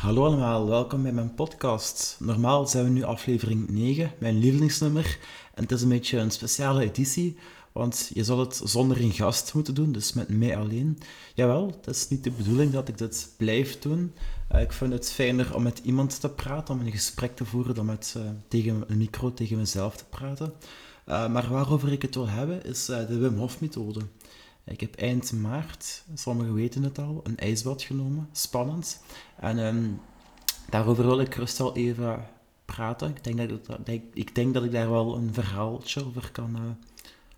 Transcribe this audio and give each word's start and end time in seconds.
Hallo 0.00 0.24
allemaal, 0.24 0.68
welkom 0.68 1.02
bij 1.02 1.12
mijn 1.12 1.34
podcast. 1.34 2.16
Normaal 2.18 2.66
zijn 2.66 2.84
we 2.84 2.90
nu 2.90 3.02
aflevering 3.02 3.68
9, 3.68 4.12
mijn 4.18 4.38
lievelingsnummer. 4.38 5.18
En 5.54 5.62
het 5.62 5.72
is 5.72 5.82
een 5.82 5.88
beetje 5.88 6.18
een 6.18 6.30
speciale 6.30 6.82
editie, 6.82 7.36
want 7.72 8.10
je 8.14 8.24
zal 8.24 8.38
het 8.38 8.60
zonder 8.64 9.00
een 9.00 9.12
gast 9.12 9.54
moeten 9.54 9.74
doen, 9.74 9.92
dus 9.92 10.12
met 10.12 10.28
mij 10.28 10.56
alleen. 10.56 10.98
Jawel, 11.34 11.66
het 11.66 11.96
is 11.96 12.08
niet 12.08 12.24
de 12.24 12.30
bedoeling 12.30 12.72
dat 12.72 12.88
ik 12.88 12.98
dit 12.98 13.34
blijf 13.36 13.78
doen. 13.78 14.14
Uh, 14.52 14.60
ik 14.60 14.72
vind 14.72 14.92
het 14.92 15.12
fijner 15.12 15.54
om 15.54 15.62
met 15.62 15.80
iemand 15.84 16.20
te 16.20 16.30
praten, 16.30 16.74
om 16.74 16.80
een 16.80 16.92
gesprek 16.92 17.36
te 17.36 17.44
voeren, 17.44 17.74
dan 17.74 17.86
met 17.86 18.14
uh, 18.16 18.22
tegen 18.48 18.84
een 18.86 18.98
micro 18.98 19.32
tegen 19.32 19.56
mezelf 19.56 19.96
te 19.96 20.04
praten. 20.04 20.52
Uh, 21.08 21.28
maar 21.28 21.48
waarover 21.50 21.92
ik 21.92 22.02
het 22.02 22.14
wil 22.14 22.28
hebben, 22.28 22.64
is 22.64 22.84
de 22.84 23.18
Wim 23.18 23.38
Hof 23.38 23.60
methode. 23.60 24.00
Ik 24.64 24.80
heb 24.80 24.94
eind 24.94 25.32
maart, 25.32 26.04
sommigen 26.14 26.54
weten 26.54 26.82
het 26.82 26.98
al, 26.98 27.20
een 27.22 27.36
ijsbad 27.36 27.82
genomen. 27.82 28.28
Spannend. 28.32 29.02
En 29.36 29.58
um, 29.58 30.00
daarover 30.70 31.06
wil 31.06 31.20
ik 31.20 31.34
rust 31.34 31.58
wel 31.58 31.76
even 31.76 32.26
praten. 32.64 33.08
Ik 33.08 33.24
denk 33.24 33.66
dat 33.66 33.78
ik, 33.88 34.02
ik, 34.14 34.34
denk 34.34 34.54
dat 34.54 34.64
ik 34.64 34.72
daar 34.72 34.90
wel 34.90 35.16
een 35.16 35.34
verhaaltje 35.34 36.04
over 36.06 36.30
kan 36.32 36.56
uh, 36.56 36.62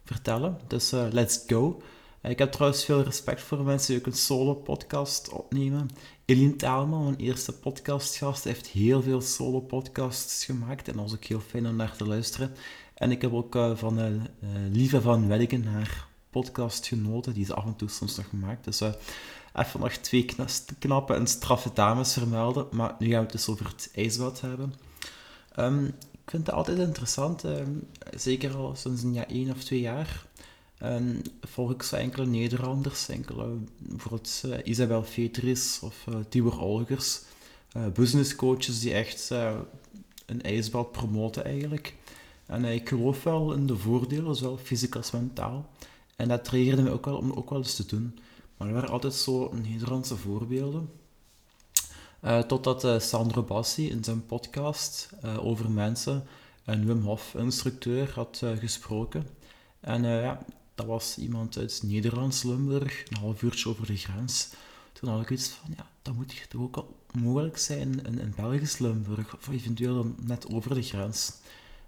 vertellen. 0.04 0.58
Dus 0.66 0.92
uh, 0.92 1.06
let's 1.10 1.44
go. 1.46 1.82
Ik 2.22 2.38
heb 2.38 2.52
trouwens 2.52 2.84
veel 2.84 3.02
respect 3.02 3.40
voor 3.40 3.62
mensen 3.62 3.88
die 3.88 3.98
ook 3.98 4.12
een 4.12 4.18
solo-podcast 4.18 5.28
opnemen. 5.28 5.90
Eline 6.24 6.56
Taalman, 6.56 7.04
mijn 7.04 7.16
eerste 7.16 7.52
podcastgast, 7.52 8.44
heeft 8.44 8.66
heel 8.66 9.02
veel 9.02 9.20
solo-podcasts 9.20 10.44
gemaakt. 10.44 10.88
En 10.88 10.92
dat 10.92 11.02
was 11.02 11.14
ook 11.14 11.24
heel 11.24 11.40
fijn 11.40 11.66
om 11.66 11.76
naar 11.76 11.96
te 11.96 12.06
luisteren. 12.06 12.54
En 12.94 13.10
ik 13.10 13.22
heb 13.22 13.32
ook 13.32 13.54
uh, 13.54 13.76
van 13.76 14.28
Lieve 14.70 15.00
van 15.00 15.28
Weddigen 15.28 15.64
haar 15.64 16.10
podcast 16.32 16.86
genoten. 16.86 17.32
Die 17.32 17.42
is 17.42 17.52
af 17.52 17.64
en 17.64 17.76
toe 17.76 17.88
soms 17.88 18.16
nog 18.16 18.28
gemaakt. 18.28 18.64
Dus 18.64 18.82
uh, 18.82 18.92
even 19.54 19.80
nog 19.80 19.92
twee 19.92 20.26
knappe 20.78 21.14
en 21.14 21.26
straffe 21.26 21.70
dames 21.74 22.12
vermelden. 22.12 22.66
Maar 22.70 22.94
nu 22.98 23.06
gaan 23.06 23.16
we 23.16 23.22
het 23.22 23.32
dus 23.32 23.48
over 23.48 23.66
het 23.66 23.90
ijsbad 23.94 24.40
hebben. 24.40 24.74
Um, 25.58 25.86
ik 26.24 26.30
vind 26.30 26.46
het 26.46 26.56
altijd 26.56 26.78
interessant, 26.78 27.44
um, 27.44 27.88
zeker 28.16 28.56
al 28.56 28.74
sinds 28.76 29.02
een 29.02 29.12
jaar, 29.12 29.26
één 29.26 29.50
of 29.50 29.64
twee 29.64 29.80
jaar. 29.80 30.26
Um, 30.82 31.22
volg 31.40 31.70
ik 31.70 31.82
zo 31.82 31.96
enkele 31.96 32.26
Nederlanders, 32.26 33.08
enkele, 33.08 33.56
bijvoorbeeld 33.78 34.42
uh, 34.46 34.58
Isabel 34.64 35.04
Vetris 35.04 35.78
of 35.82 36.06
uh, 36.08 36.14
Tibor 36.28 36.60
Olgers, 36.60 37.20
businesscoaches 37.94 38.80
die 38.80 38.92
echt 38.92 39.30
een 40.26 40.42
ijsbad 40.42 40.92
promoten 40.92 41.44
eigenlijk. 41.44 41.94
En 42.46 42.64
ik 42.64 42.88
geloof 42.88 43.22
wel 43.22 43.52
in 43.52 43.66
de 43.66 43.76
voordelen, 43.76 44.36
zowel 44.36 44.58
fysiek 44.62 44.96
als 44.96 45.10
mentaal. 45.10 45.70
En 46.22 46.28
dat 46.28 46.44
triggerde 46.44 46.82
me 46.82 46.90
ook 46.90 47.04
wel 47.04 47.16
om 47.16 47.32
ook 47.32 47.50
wel 47.50 47.58
eens 47.58 47.74
te 47.74 47.86
doen. 47.86 48.18
Maar 48.56 48.68
er 48.68 48.74
waren 48.74 48.88
altijd 48.88 49.14
zo 49.14 49.54
Nederlandse 49.54 50.16
voorbeelden. 50.16 50.90
Uh, 52.24 52.38
totdat 52.38 52.84
uh, 52.84 52.98
Sandro 52.98 53.42
Bassi 53.42 53.90
in 53.90 54.04
zijn 54.04 54.26
podcast 54.26 55.10
uh, 55.24 55.46
over 55.46 55.70
mensen 55.70 56.26
een 56.64 56.86
Wim 56.86 57.02
Hof 57.02 57.34
instructeur 57.34 58.12
had 58.14 58.42
gesproken. 58.58 59.26
En 59.80 60.02
ja, 60.04 60.44
dat 60.74 60.86
was 60.86 61.18
iemand 61.18 61.58
uit 61.58 61.82
Nederlands, 61.84 62.42
Limburg, 62.42 63.04
een 63.08 63.16
half 63.16 63.42
uurtje 63.42 63.68
over 63.68 63.86
de 63.86 63.96
grens. 63.96 64.48
Toen 64.92 65.10
had 65.10 65.20
ik 65.20 65.30
iets 65.30 65.48
van, 65.48 65.74
ja, 65.76 65.86
dat 66.02 66.14
moet 66.14 66.50
toch 66.50 66.60
ook 66.60 66.76
al 66.76 66.96
mogelijk 67.12 67.58
zijn 67.58 68.04
in, 68.04 68.18
in 68.18 68.32
Belgisch 68.36 68.78
Limburg, 68.78 69.36
of 69.36 69.48
eventueel 69.48 70.14
net 70.20 70.52
over 70.52 70.74
de 70.74 70.82
grens. 70.82 71.32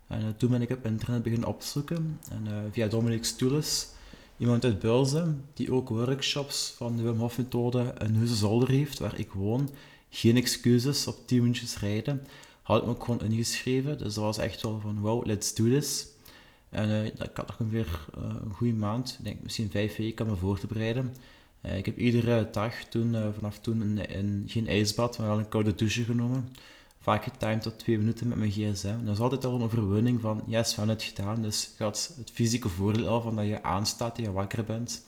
En 0.07 0.37
toen 0.37 0.51
ben 0.51 0.63
ik 0.63 0.71
op 0.71 0.85
internet 0.85 1.23
beginnen 1.23 1.49
opzoeken, 1.49 2.21
en 2.31 2.71
via 2.73 2.89
Dominic 2.89 3.25
Stulis 3.25 3.93
iemand 4.39 4.65
uit 4.65 4.79
Builzen, 4.79 5.45
die 5.55 5.73
ook 5.73 5.89
workshops 5.89 6.75
van 6.77 6.97
de 6.97 7.03
Wim 7.03 7.19
Hof 7.19 7.39
methode 7.39 7.95
in 8.07 8.15
Huizen 8.15 8.67
heeft, 8.67 8.99
waar 8.99 9.19
ik 9.19 9.33
woon. 9.33 9.71
Geen 10.11 10.37
excuses, 10.37 11.07
op 11.07 11.27
10 11.27 11.41
minuutjes 11.41 11.79
rijden. 11.79 12.27
Had 12.63 12.85
me 12.85 12.91
ook 12.91 13.05
gewoon 13.05 13.21
ingeschreven, 13.21 13.99
dus 13.99 14.15
dat 14.15 14.25
was 14.25 14.39
echt 14.39 14.63
wel 14.63 14.81
van 14.81 15.01
wow, 15.01 15.27
let's 15.27 15.55
do 15.55 15.69
this. 15.69 16.07
En 16.69 16.89
uh, 16.89 17.05
ik 17.05 17.31
had 17.35 17.47
nog 17.47 17.61
ongeveer 17.61 18.07
uh, 18.19 18.25
een 18.45 18.53
goede 18.53 18.75
maand, 18.75 19.19
denk 19.23 19.43
misschien 19.43 19.71
vijf 19.71 19.97
weken 19.97 20.25
om 20.25 20.31
me 20.31 20.37
voor 20.37 20.59
te 20.59 20.67
bereiden. 20.67 21.15
Uh, 21.63 21.77
ik 21.77 21.87
heb 21.87 21.99
iedere 21.99 22.49
dag 22.53 22.75
toen, 22.75 23.17
vanaf 23.35 23.59
toen 23.59 23.81
een, 23.81 24.19
een, 24.19 24.45
geen 24.47 24.69
ijsbad, 24.69 25.19
maar 25.19 25.29
wel 25.29 25.39
een 25.39 25.49
koude 25.49 25.75
douche 25.75 26.05
genomen 26.05 26.49
vaak 27.05 27.25
getimed 27.25 27.63
tot 27.63 27.79
twee 27.79 27.99
minuten 27.99 28.29
met 28.29 28.39
mijn 28.39 28.51
gsm. 28.51 29.05
Dat 29.05 29.15
is 29.15 29.21
altijd 29.21 29.45
al 29.45 29.55
een 29.55 29.63
overwinning 29.63 30.21
van, 30.21 30.43
yes, 30.47 30.71
we 30.71 30.77
hebben 30.77 30.95
het 30.95 31.05
gedaan. 31.05 31.43
Dus 31.43 31.71
je 31.79 31.85
had 31.85 32.15
het 32.17 32.31
fysieke 32.31 32.69
voordeel 32.69 33.09
al 33.09 33.21
van 33.21 33.37
dat 33.37 33.47
je 33.47 33.63
aanstaat, 33.63 34.17
dat 34.17 34.25
je 34.25 34.33
wakker 34.33 34.65
bent. 34.65 35.05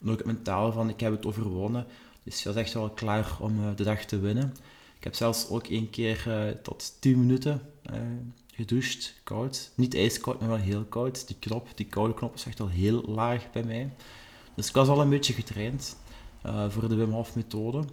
En 0.00 0.10
ook 0.10 0.18
het 0.18 0.26
mentale 0.26 0.72
van, 0.72 0.88
ik 0.88 1.00
heb 1.00 1.12
het 1.12 1.26
overwonnen. 1.26 1.86
Dus 2.22 2.42
je 2.42 2.48
was 2.48 2.58
echt 2.58 2.72
wel 2.72 2.90
klaar 2.90 3.36
om 3.40 3.60
uh, 3.60 3.68
de 3.76 3.84
dag 3.84 4.04
te 4.04 4.18
winnen. 4.18 4.54
Ik 4.96 5.04
heb 5.04 5.14
zelfs 5.14 5.48
ook 5.48 5.66
één 5.66 5.90
keer 5.90 6.24
uh, 6.28 6.50
tot 6.62 6.96
10 7.00 7.18
minuten 7.18 7.62
uh, 7.92 8.00
gedoucht, 8.54 9.14
koud. 9.24 9.70
Niet 9.74 9.94
ijskoud, 9.94 10.40
maar 10.40 10.48
wel 10.48 10.58
heel 10.58 10.84
koud. 10.84 11.26
Die 11.26 11.36
knop, 11.38 11.68
die 11.74 11.86
koude 11.86 12.14
knop 12.14 12.34
is 12.34 12.46
echt 12.46 12.60
al 12.60 12.68
heel 12.68 13.02
laag 13.02 13.50
bij 13.50 13.62
mij. 13.62 13.90
Dus 14.54 14.68
ik 14.68 14.74
was 14.74 14.88
al 14.88 15.00
een 15.00 15.10
beetje 15.10 15.32
getraind 15.32 15.96
voor 16.68 16.88
de 16.88 16.94
Wim 16.94 17.12
Hof 17.12 17.34
methode. 17.34 17.84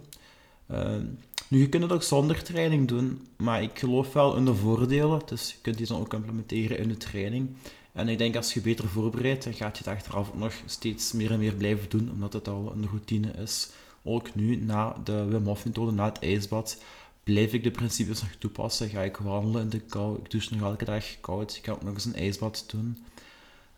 Nu, 1.48 1.58
je 1.58 1.68
kunt 1.68 1.82
het 1.82 1.92
ook 1.92 2.02
zonder 2.02 2.42
training 2.42 2.88
doen, 2.88 3.26
maar 3.36 3.62
ik 3.62 3.78
geloof 3.78 4.12
wel 4.12 4.36
in 4.36 4.44
de 4.44 4.54
voordelen. 4.54 5.20
Dus 5.26 5.50
je 5.50 5.56
kunt 5.62 5.76
die 5.76 5.86
dan 5.86 6.00
ook 6.00 6.14
implementeren 6.14 6.78
in 6.78 6.88
de 6.88 6.96
training. 6.96 7.48
En 7.92 8.08
ik 8.08 8.18
denk 8.18 8.36
als 8.36 8.54
je 8.54 8.60
beter 8.60 8.88
voorbereidt, 8.88 9.44
dan 9.44 9.54
gaat 9.54 9.78
je 9.78 9.84
het 9.84 9.92
achteraf 9.92 10.34
nog 10.34 10.52
steeds 10.66 11.12
meer 11.12 11.30
en 11.30 11.38
meer 11.38 11.54
blijven 11.54 11.88
doen, 11.88 12.10
omdat 12.12 12.32
het 12.32 12.48
al 12.48 12.72
een 12.74 12.86
routine 12.86 13.30
is. 13.30 13.70
Ook 14.02 14.34
nu, 14.34 14.56
na 14.56 14.96
de 15.04 15.24
Wim 15.24 15.44
Hof 15.44 15.64
methode, 15.64 15.92
na 15.92 16.04
het 16.04 16.18
ijsbad, 16.18 16.82
blijf 17.24 17.52
ik 17.52 17.62
de 17.62 17.70
principes 17.70 18.20
nog 18.20 18.30
toepassen. 18.38 18.88
Ga 18.88 19.02
ik 19.02 19.16
wandelen 19.16 19.62
in 19.62 19.68
de 19.68 19.80
kou, 19.80 20.18
ik 20.18 20.30
douche 20.30 20.54
nog 20.54 20.62
elke 20.62 20.84
dag 20.84 21.20
koud, 21.20 21.56
ik 21.56 21.64
ga 21.64 21.72
ook 21.72 21.82
nog 21.82 21.94
eens 21.94 22.04
een 22.04 22.14
ijsbad 22.14 22.64
doen. 22.66 23.04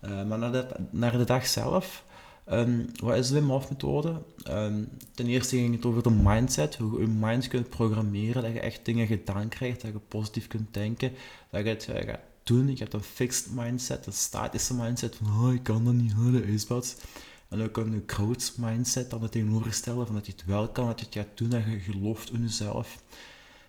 Uh, 0.04 0.24
maar 0.24 0.38
naar 0.38 0.52
de, 0.52 0.66
naar 0.90 1.18
de 1.18 1.24
dag 1.24 1.46
zelf 1.46 2.04
Um, 2.52 2.90
wat 3.00 3.16
is 3.16 3.28
de 3.28 3.34
Wim 3.34 3.48
Hof 3.48 3.70
methode? 3.70 4.22
Um, 4.48 4.88
ten 5.14 5.26
eerste 5.26 5.56
ging 5.56 5.74
het 5.74 5.86
over 5.86 6.02
de 6.02 6.10
mindset, 6.10 6.76
hoe 6.76 6.92
je 6.92 7.06
je 7.06 7.06
mind 7.06 7.48
kunt 7.48 7.68
programmeren, 7.68 8.42
dat 8.42 8.52
je 8.52 8.60
echt 8.60 8.84
dingen 8.84 9.06
gedaan 9.06 9.48
krijgt, 9.48 9.80
dat 9.80 9.92
je 9.92 9.98
positief 9.98 10.46
kunt 10.46 10.74
denken, 10.74 11.12
dat 11.50 11.64
je 11.64 11.68
het 11.68 11.88
uh, 11.90 11.96
gaat 11.96 12.20
doen. 12.42 12.70
Je 12.70 12.76
hebt 12.76 12.94
een 12.94 13.02
fixed 13.02 13.54
mindset, 13.54 14.06
een 14.06 14.12
statische 14.12 14.74
mindset 14.74 15.16
van 15.16 15.26
oh, 15.26 15.54
ik 15.54 15.62
kan 15.62 15.84
dat 15.84 15.94
niet, 15.94 16.12
oh, 16.12 16.32
de 16.32 16.42
ijsbad. 16.42 17.02
En 17.48 17.62
ook 17.62 17.76
een 17.76 18.02
growth 18.06 18.52
mindset, 18.56 19.10
dan 19.10 19.22
het 19.22 19.32
tegenovergestelde 19.32 20.06
van 20.06 20.14
dat 20.14 20.26
je 20.26 20.32
het 20.32 20.44
wel 20.44 20.68
kan, 20.68 20.86
dat 20.86 21.00
je 21.00 21.04
het 21.04 21.14
gaat 21.14 21.38
doen, 21.38 21.48
dat 21.48 21.64
je 21.64 21.78
gelooft 21.78 22.32
in 22.32 22.40
jezelf. 22.40 23.02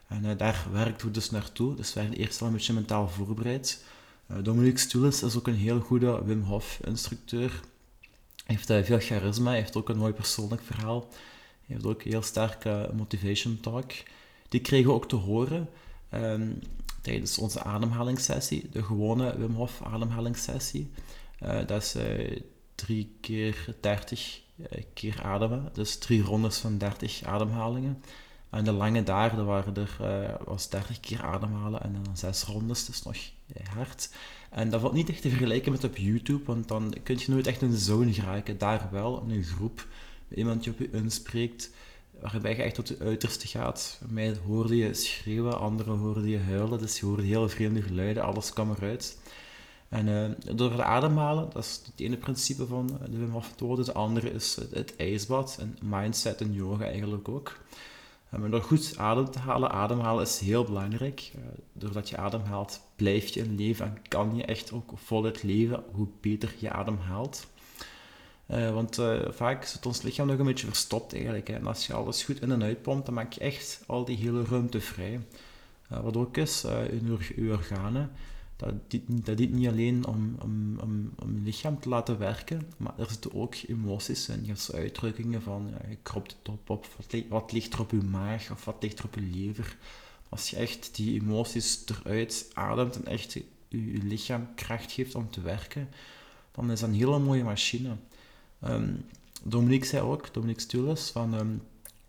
En 0.07 0.25
uh, 0.25 0.31
daar 0.37 0.67
werkt 0.71 1.03
we 1.03 1.11
dus 1.11 1.29
naartoe. 1.29 1.75
Dus 1.75 1.93
we 1.93 1.99
werden 1.99 2.19
eerst 2.19 2.41
al 2.41 2.47
een 2.47 2.53
beetje 2.53 2.73
mentaal 2.73 3.09
voorbereid. 3.09 3.83
Uh, 4.31 4.37
Dominique 4.43 4.79
Stulis 4.79 5.23
is 5.23 5.37
ook 5.37 5.47
een 5.47 5.55
heel 5.55 5.79
goede 5.79 6.23
Wim 6.25 6.41
Hof 6.41 6.79
instructeur 6.85 7.61
heeft 8.49 8.69
uh, 8.69 8.83
veel 8.83 8.99
charisma, 8.99 9.51
heeft 9.51 9.75
ook 9.75 9.89
een 9.89 9.97
mooi 9.97 10.13
persoonlijk 10.13 10.61
verhaal. 10.61 11.07
heeft 11.65 11.85
ook 11.85 12.03
een 12.03 12.11
heel 12.11 12.21
sterke 12.21 12.89
motivation 12.93 13.59
talk. 13.59 13.91
Die 14.49 14.61
kregen 14.61 14.87
we 14.87 14.93
ook 14.93 15.07
te 15.07 15.15
horen 15.15 15.69
um, 16.13 16.59
tijdens 17.01 17.37
onze 17.37 17.63
ademhalingssessie, 17.63 18.69
de 18.71 18.83
gewone 18.83 19.37
Wim 19.37 19.53
Hof 19.53 19.81
ademhalingssessie. 19.83 20.91
Uh, 21.43 21.67
dat 21.67 21.81
is 21.81 21.95
drie 22.75 23.17
keer 23.21 23.75
30 23.81 24.41
keer 24.93 25.23
ademen, 25.23 25.69
dus 25.73 25.97
drie 25.97 26.21
rondes 26.21 26.57
van 26.57 26.77
30 26.77 27.23
ademhalingen. 27.23 28.03
En 28.49 28.63
de 28.63 28.71
lange 28.71 29.03
daar, 29.03 29.45
waren 29.45 29.75
er, 29.75 29.97
was 30.45 30.69
30 30.69 30.99
keer 30.99 31.23
ademhalen 31.23 31.81
en 31.81 31.93
dan 32.03 32.17
zes 32.17 32.43
rondes, 32.43 32.85
dus 32.85 33.03
nog 33.03 33.17
hard. 33.73 34.09
En 34.49 34.69
dat 34.69 34.81
valt 34.81 34.93
niet 34.93 35.09
echt 35.09 35.21
te 35.21 35.29
vergelijken 35.29 35.71
met 35.71 35.83
op 35.83 35.97
YouTube, 35.97 36.43
want 36.45 36.67
dan 36.67 36.93
kun 37.03 37.17
je 37.19 37.31
nooit 37.31 37.47
echt 37.47 37.59
de 37.59 37.77
zone 37.77 38.13
geraken. 38.13 38.57
Daar 38.57 38.89
wel, 38.91 39.23
een 39.27 39.43
groep, 39.43 39.87
iemand 40.35 40.63
die 40.63 40.71
op 40.71 40.79
je 40.79 40.89
inspreekt, 40.91 41.71
waarbij 42.21 42.55
je 42.55 42.61
echt 42.63 42.75
tot 42.75 42.87
je 42.87 42.99
uiterste 42.99 43.47
gaat. 43.47 44.01
Mij 44.07 44.35
hoorde 44.45 44.75
je 44.75 44.93
schreeuwen, 44.93 45.59
anderen 45.59 45.97
hoorden 45.97 46.27
je 46.27 46.39
huilen, 46.39 46.79
dus 46.79 46.99
je 46.99 47.05
hoorde 47.05 47.23
hele 47.23 47.49
vreemde 47.49 47.81
geluiden, 47.81 48.23
alles 48.23 48.53
kwam 48.53 48.71
eruit. 48.71 49.17
En 49.89 50.07
uh, 50.07 50.55
door 50.55 50.71
het 50.71 50.79
ademhalen, 50.79 51.49
dat 51.53 51.63
is 51.63 51.81
het 51.85 51.99
ene 51.99 52.17
principe 52.17 52.67
van 52.67 52.87
de 53.11 53.17
Wim 53.17 53.31
Hof 53.31 53.49
methode. 53.49 53.81
Het 53.81 53.93
andere 53.93 54.31
is 54.31 54.55
het, 54.55 54.71
het 54.71 54.95
ijsbad 54.95 55.57
en 55.59 55.77
mindset 55.81 56.41
en 56.41 56.53
yoga 56.53 56.85
eigenlijk 56.85 57.29
ook. 57.29 57.59
Maar 58.29 58.49
door 58.49 58.61
goed 58.61 58.97
adem 58.97 59.31
te 59.31 59.39
halen, 59.39 59.71
ademhalen 59.71 60.23
is 60.23 60.39
heel 60.39 60.63
belangrijk. 60.63 61.31
Eh, 61.35 61.41
doordat 61.73 62.09
je 62.09 62.17
ademhaalt, 62.17 62.81
blijf 62.95 63.27
je 63.27 63.39
in 63.39 63.55
leven 63.55 63.85
en 63.85 63.97
kan 64.07 64.35
je 64.35 64.45
echt 64.45 64.71
ook 64.71 64.91
voluit 64.95 65.43
leven 65.43 65.83
hoe 65.91 66.07
beter 66.21 66.55
je 66.57 66.71
ademhaalt. 66.71 67.47
Uh, 68.47 68.73
want 68.73 68.99
uh, 68.99 69.19
vaak 69.29 69.63
zit 69.63 69.85
ons 69.85 70.01
lichaam 70.01 70.27
nog 70.27 70.39
een 70.39 70.45
beetje 70.45 70.67
verstopt 70.67 71.13
eigenlijk. 71.13 71.47
Hè. 71.47 71.53
En 71.53 71.67
als 71.67 71.87
je 71.87 71.93
alles 71.93 72.23
goed 72.23 72.41
in 72.41 72.51
en 72.51 72.63
uitpompt, 72.63 73.05
dan 73.05 73.15
maak 73.15 73.33
je 73.33 73.39
echt 73.39 73.83
al 73.87 74.05
die 74.05 74.17
hele 74.17 74.43
ruimte 74.43 74.81
vrij. 74.81 75.19
wat 75.87 76.17
ook 76.17 76.37
is, 76.37 76.61
je 77.35 77.51
organen, 77.51 78.11
dat 78.59 78.73
dient, 78.87 79.25
dat 79.25 79.37
niet 79.37 79.67
alleen 79.67 80.07
om, 80.07 80.35
om, 80.41 80.79
om, 80.79 81.11
om 81.19 81.33
je 81.33 81.41
lichaam 81.41 81.79
te 81.79 81.89
laten 81.89 82.17
werken, 82.17 82.61
maar 82.77 82.93
er 82.97 83.09
zitten 83.09 83.33
ook 83.33 83.55
emoties 83.67 84.29
in. 84.29 84.39
Je 84.41 84.47
hebt 84.47 84.73
uitdrukkingen 84.73 85.41
van, 85.41 85.67
ja, 85.71 85.89
je 85.89 85.97
kropt 86.01 86.29
de 86.29 86.35
top 86.43 86.69
op, 86.69 86.87
wat, 87.29 87.51
ligt 87.51 87.73
er 87.73 87.79
op 87.79 87.91
je 87.91 87.97
maag 87.97 88.51
of 88.51 88.65
wat 88.65 88.75
ligt 88.79 88.99
er 88.99 89.05
op 89.05 89.15
je 89.15 89.21
lever. 89.21 89.77
Als 90.29 90.49
je 90.49 90.55
echt 90.55 90.95
die 90.95 91.21
emoties 91.21 91.83
eruit 91.85 92.51
ademt 92.53 92.95
en 92.95 93.05
echt 93.05 93.33
je, 93.33 93.43
lichaam 94.03 94.47
kracht 94.55 94.91
geeft 94.91 95.15
om 95.15 95.29
te 95.29 95.41
werken, 95.41 95.89
dan 96.51 96.71
is 96.71 96.79
dat 96.79 96.89
een 96.89 96.95
hele 96.95 97.19
mooie 97.19 97.43
machine. 97.43 97.95
Um, 98.63 99.05
Dominique 99.43 99.85
zei 99.85 100.03
ook, 100.03 100.33
Dominique 100.33 100.61
Stules, 100.61 101.09
van 101.09 101.33
um, 101.33 101.61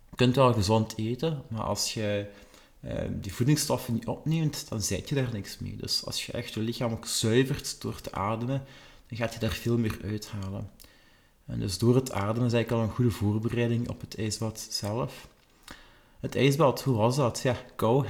je 0.09 0.15
kunt 0.15 0.35
wel 0.35 0.53
gezond 0.53 0.97
eten, 0.97 1.41
maar 1.47 1.63
als 1.63 1.93
je 1.93 2.27
die 3.09 3.33
voedingsstoffen 3.33 3.93
niet 3.93 4.07
opneemt, 4.07 4.69
dan 4.69 4.81
zet 4.81 5.09
je 5.09 5.15
daar 5.15 5.29
niks 5.33 5.57
mee. 5.59 5.75
Dus 5.75 6.05
als 6.05 6.25
je 6.25 6.31
echt 6.31 6.53
je 6.53 6.59
lichaam 6.59 6.91
ook 6.91 7.05
zuivert 7.05 7.81
door 7.81 8.01
te 8.01 8.11
ademen, 8.11 8.63
dan 9.07 9.17
gaat 9.17 9.33
je 9.33 9.39
daar 9.39 9.51
veel 9.53 9.77
meer 9.77 9.99
uithalen. 10.03 10.69
En 11.45 11.59
dus 11.59 11.77
door 11.77 11.95
het 11.95 12.11
ademen 12.11 12.47
is 12.47 12.53
eigenlijk 12.53 12.71
al 12.71 12.89
een 12.89 12.95
goede 12.95 13.11
voorbereiding 13.11 13.89
op 13.89 14.01
het 14.01 14.17
ijsbad 14.17 14.67
zelf. 14.69 15.27
Het 16.19 16.35
ijsbad, 16.35 16.81
hoe 16.83 16.95
was 16.95 17.15
dat? 17.15 17.39
Ja, 17.43 17.55
kou. 17.75 18.05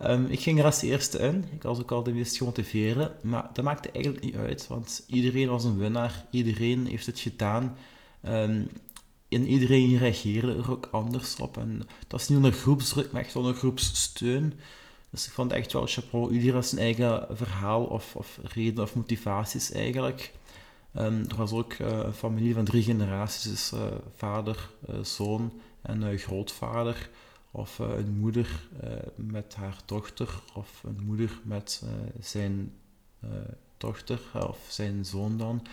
um, 0.00 0.26
ik 0.26 0.40
ging 0.40 0.58
er 0.58 0.64
als 0.64 0.82
eerste 0.82 1.18
in. 1.18 1.44
Ik 1.52 1.62
was 1.62 1.80
ook 1.80 1.92
al 1.92 2.02
de 2.02 2.12
meest 2.12 2.36
gemotiveerde. 2.36 3.12
Maar 3.22 3.50
dat 3.52 3.64
maakte 3.64 3.90
eigenlijk 3.90 4.24
niet 4.24 4.34
uit, 4.34 4.66
want 4.66 5.04
iedereen 5.06 5.48
was 5.48 5.64
een 5.64 5.78
winnaar. 5.78 6.24
Iedereen 6.30 6.86
heeft 6.86 7.06
het 7.06 7.20
gedaan. 7.20 7.76
Um, 8.28 8.68
en 9.34 9.46
iedereen 9.46 9.98
reageerde 9.98 10.54
er 10.54 10.70
ook 10.70 10.88
anders 10.90 11.36
op. 11.36 11.56
En 11.56 11.82
dat 12.06 12.20
is 12.20 12.28
niet 12.28 12.36
onder 12.36 12.52
groepsdruk, 12.52 13.12
maar 13.12 13.22
echt 13.22 13.36
onder 13.36 13.54
groepssteun. 13.54 14.52
Dus 15.10 15.26
ik 15.26 15.32
vond 15.32 15.52
echt 15.52 15.72
wel 15.72 15.86
chapeau. 15.86 16.32
Iedereen 16.32 16.54
had 16.54 16.66
zijn 16.66 16.80
eigen 16.80 17.26
verhaal 17.30 17.84
of, 17.84 18.16
of 18.16 18.38
reden 18.42 18.84
of 18.84 18.94
motivaties 18.94 19.72
eigenlijk. 19.72 20.32
Um, 20.96 21.24
er 21.28 21.36
was 21.36 21.52
ook 21.52 21.72
uh, 21.72 21.88
een 21.88 22.12
familie 22.12 22.54
van 22.54 22.64
drie 22.64 22.82
generaties, 22.82 23.42
dus 23.42 23.72
uh, 23.72 23.80
vader, 24.16 24.68
uh, 24.90 24.96
zoon 25.02 25.52
en 25.82 26.18
grootvader. 26.18 27.10
Of 27.50 27.78
een 27.78 28.16
moeder 28.18 28.68
met 29.14 29.54
haar 29.54 29.76
dochter, 29.84 30.28
of 30.54 30.82
een 30.84 31.00
moeder 31.04 31.30
met 31.42 31.82
zijn 32.20 32.72
dochter, 33.76 34.20
of 34.48 34.58
zijn 34.68 35.04
zoon 35.04 35.36
dan 35.38 35.66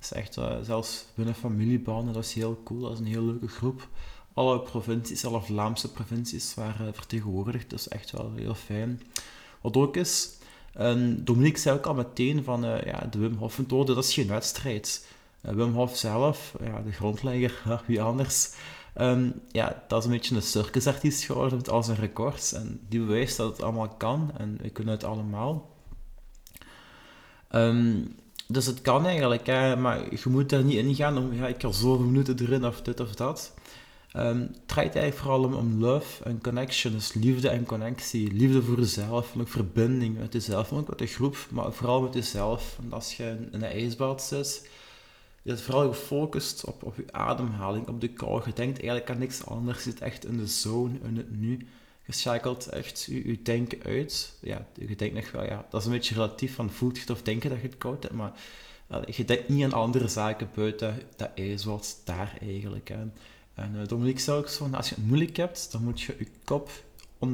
is 0.00 0.12
echt, 0.12 0.38
zelfs 0.62 1.06
binnen 1.14 1.34
familiebanden, 1.34 2.14
dat 2.14 2.24
is 2.24 2.32
heel 2.32 2.60
cool. 2.64 2.80
Dat 2.80 2.92
is 2.92 2.98
een 2.98 3.06
heel 3.06 3.24
leuke 3.24 3.48
groep. 3.48 3.88
Alle 4.34 4.60
provincies, 4.60 5.24
alle 5.24 5.40
Vlaamse 5.40 5.92
provincies 5.92 6.54
waren 6.54 6.94
vertegenwoordigd. 6.94 7.70
Dat 7.70 7.78
is 7.78 7.88
echt 7.88 8.10
wel 8.10 8.32
heel 8.36 8.54
fijn. 8.54 9.02
Wat 9.60 9.76
ook 9.76 9.96
is, 9.96 10.38
um, 10.78 11.24
Dominique 11.24 11.58
zei 11.60 11.78
ook 11.78 11.86
al 11.86 11.94
meteen 11.94 12.44
van, 12.44 12.64
uh, 12.64 12.82
ja, 12.82 13.06
de 13.10 13.18
Wim 13.18 13.34
Hof 13.34 13.58
methode, 13.58 13.94
dat 13.94 14.04
is 14.04 14.14
geen 14.14 14.28
wedstrijd. 14.28 15.06
Uh, 15.42 15.52
Wim 15.52 15.72
Hof 15.72 15.96
zelf, 15.96 16.54
ja, 16.64 16.82
de 16.82 16.92
grondlegger, 16.92 17.82
wie 17.86 18.02
anders, 18.02 18.54
um, 18.96 19.40
ja, 19.52 19.82
dat 19.88 19.98
is 19.98 20.04
een 20.04 20.10
beetje 20.10 20.34
een 20.34 20.42
circusartiest 20.42 21.24
geworden 21.24 21.58
met 21.58 21.68
al 21.68 21.82
zijn 21.82 21.98
records. 21.98 22.52
En 22.52 22.80
die 22.88 23.00
bewijst 23.00 23.36
dat 23.36 23.50
het 23.50 23.62
allemaal 23.62 23.88
kan 23.88 24.30
en 24.36 24.58
we 24.62 24.70
kunnen 24.70 24.94
het 24.94 25.04
allemaal. 25.04 25.76
Um, 27.50 28.14
dus 28.52 28.66
het 28.66 28.80
kan 28.80 29.06
eigenlijk, 29.06 29.46
hè, 29.46 29.76
maar 29.76 29.98
je 30.10 30.20
moet 30.28 30.48
daar 30.48 30.64
niet 30.64 30.76
in 30.76 30.94
gaan 30.94 31.18
om, 31.18 31.32
ja, 31.32 31.46
ik 31.46 31.58
kan 31.58 31.74
zoveel 31.74 32.06
minuten 32.06 32.38
erin 32.40 32.66
of 32.66 32.82
dit 32.82 33.00
of 33.00 33.14
dat. 33.14 33.54
Um, 34.16 34.40
het 34.40 34.68
draait 34.68 34.94
eigenlijk 34.94 35.16
vooral 35.16 35.58
om, 35.58 35.80
love 35.80 36.24
en 36.24 36.40
connection, 36.42 36.92
dus 36.92 37.12
liefde 37.12 37.48
en 37.48 37.66
connectie. 37.66 38.32
Liefde 38.32 38.62
voor 38.62 38.78
jezelf 38.78 39.34
en 39.34 39.40
ook 39.40 39.48
verbinding 39.48 40.18
met 40.18 40.32
jezelf, 40.32 40.72
ook 40.72 40.88
met 40.88 40.98
de 40.98 41.06
groep, 41.06 41.36
maar 41.50 41.72
vooral 41.72 42.02
met 42.02 42.14
jezelf. 42.14 42.76
Want 42.80 42.92
als 42.92 43.16
je 43.16 43.24
in 43.24 43.48
een 43.50 43.62
ijsbad 43.62 44.22
zit, 44.22 44.68
je 45.42 45.50
bent 45.50 45.60
vooral 45.60 45.88
gefocust 45.88 46.64
op, 46.64 46.82
op 46.82 46.96
je 46.96 47.04
ademhaling, 47.10 47.88
op 47.88 48.00
de 48.00 48.08
kou. 48.08 48.42
Je 48.44 48.52
denkt 48.52 48.78
eigenlijk 48.78 49.10
aan 49.10 49.18
niks 49.18 49.46
anders, 49.46 49.84
je 49.84 49.90
zit 49.90 50.00
echt 50.00 50.24
in 50.24 50.36
de 50.36 50.46
zone, 50.46 50.98
in 51.02 51.16
het 51.16 51.40
nu. 51.40 51.66
Je 52.10 52.16
schakelt 52.16 52.66
echt 52.66 53.02
je, 53.02 53.28
je 53.28 53.42
denken 53.42 53.82
uit. 53.82 54.38
Ja, 54.40 54.66
je 54.74 54.96
denkt 54.96 55.14
nog 55.14 55.30
wel, 55.30 55.44
ja, 55.44 55.66
dat 55.70 55.80
is 55.80 55.86
een 55.86 55.92
beetje 55.92 56.14
relatief 56.14 56.54
van 56.54 56.70
voelt 56.70 56.98
je 56.98 57.12
of 57.12 57.22
denken 57.22 57.50
dat 57.50 57.60
je 57.60 57.66
het 57.66 57.78
koud 57.78 58.02
hebt, 58.02 58.14
maar 58.14 58.32
je 59.06 59.24
denkt 59.24 59.48
niet 59.48 59.64
aan 59.64 59.72
andere 59.72 60.08
zaken 60.08 60.50
buiten 60.54 61.02
dat 61.16 61.30
ijsbad 61.34 62.00
daar 62.04 62.38
eigenlijk. 62.40 62.88
Hè. 62.88 62.96
En 63.54 63.74
uh, 63.76 63.86
Dominique 63.86 64.20
zei 64.20 64.38
ook 64.38 64.48
zo, 64.48 64.68
als 64.72 64.88
je 64.88 64.94
het 64.94 65.06
moeilijk 65.06 65.36
hebt, 65.36 65.72
dan 65.72 65.84
moet 65.84 66.00
je 66.00 66.14
je 66.18 66.26
kop 66.44 66.70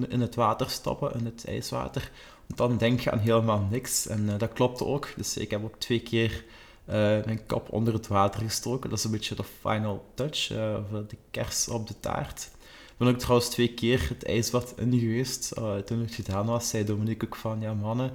in 0.09 0.21
het 0.21 0.35
water 0.35 0.71
stoppen, 0.71 1.15
in 1.15 1.25
het 1.25 1.45
ijswater. 1.47 2.11
Want 2.47 2.59
dan 2.59 2.79
denk 2.79 3.01
je 3.01 3.11
aan 3.11 3.19
helemaal 3.19 3.67
niks. 3.71 4.07
En 4.07 4.23
uh, 4.23 4.39
dat 4.39 4.53
klopte 4.53 4.85
ook. 4.85 5.13
Dus 5.17 5.37
ik 5.37 5.51
heb 5.51 5.65
ook 5.65 5.79
twee 5.79 6.01
keer 6.01 6.45
uh, 6.89 6.95
mijn 7.25 7.47
kop 7.47 7.73
onder 7.73 7.93
het 7.93 8.07
water 8.07 8.41
gestoken. 8.41 8.91
Dat 8.91 8.99
is 8.99 9.05
een 9.05 9.11
beetje 9.11 9.35
de 9.35 9.45
final 9.61 10.05
touch, 10.15 10.51
of 10.51 11.07
de 11.09 11.17
kers 11.31 11.69
op 11.69 11.89
de 11.89 12.01
taart. 12.01 12.51
Ik 12.97 13.05
ben 13.05 13.09
ook 13.09 13.19
trouwens 13.19 13.49
twee 13.49 13.75
keer 13.75 14.07
het 14.09 14.25
ijsbad 14.25 14.75
in 14.77 14.99
geweest. 14.99 15.53
toen 15.85 16.01
het 16.01 16.15
gedaan 16.15 16.47
was, 16.47 16.69
zei 16.69 16.85
Dominique 16.85 17.27
ook 17.27 17.37
van, 17.37 17.61
ja 17.61 17.75
mannen, 17.75 18.11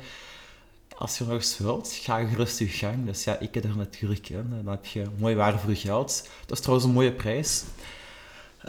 als 0.98 1.18
je 1.18 1.24
nog 1.24 1.34
eens 1.34 1.58
wilt, 1.58 2.00
ga 2.02 2.26
gerust 2.26 2.60
je 2.60 2.68
gang. 2.68 3.06
Dus 3.06 3.24
ja, 3.24 3.40
ik 3.40 3.54
heb 3.54 3.64
er 3.64 3.78
natuurlijk 3.78 4.30
in. 4.30 4.50
Dan 4.50 4.74
heb 4.74 4.86
je 4.86 5.06
mooi 5.18 5.36
waar 5.36 5.60
voor 5.60 5.70
je 5.70 5.76
geld. 5.76 6.30
Dat 6.46 6.58
is 6.58 6.60
trouwens 6.60 6.88
een 6.88 6.94
mooie 6.94 7.12
prijs. 7.14 7.64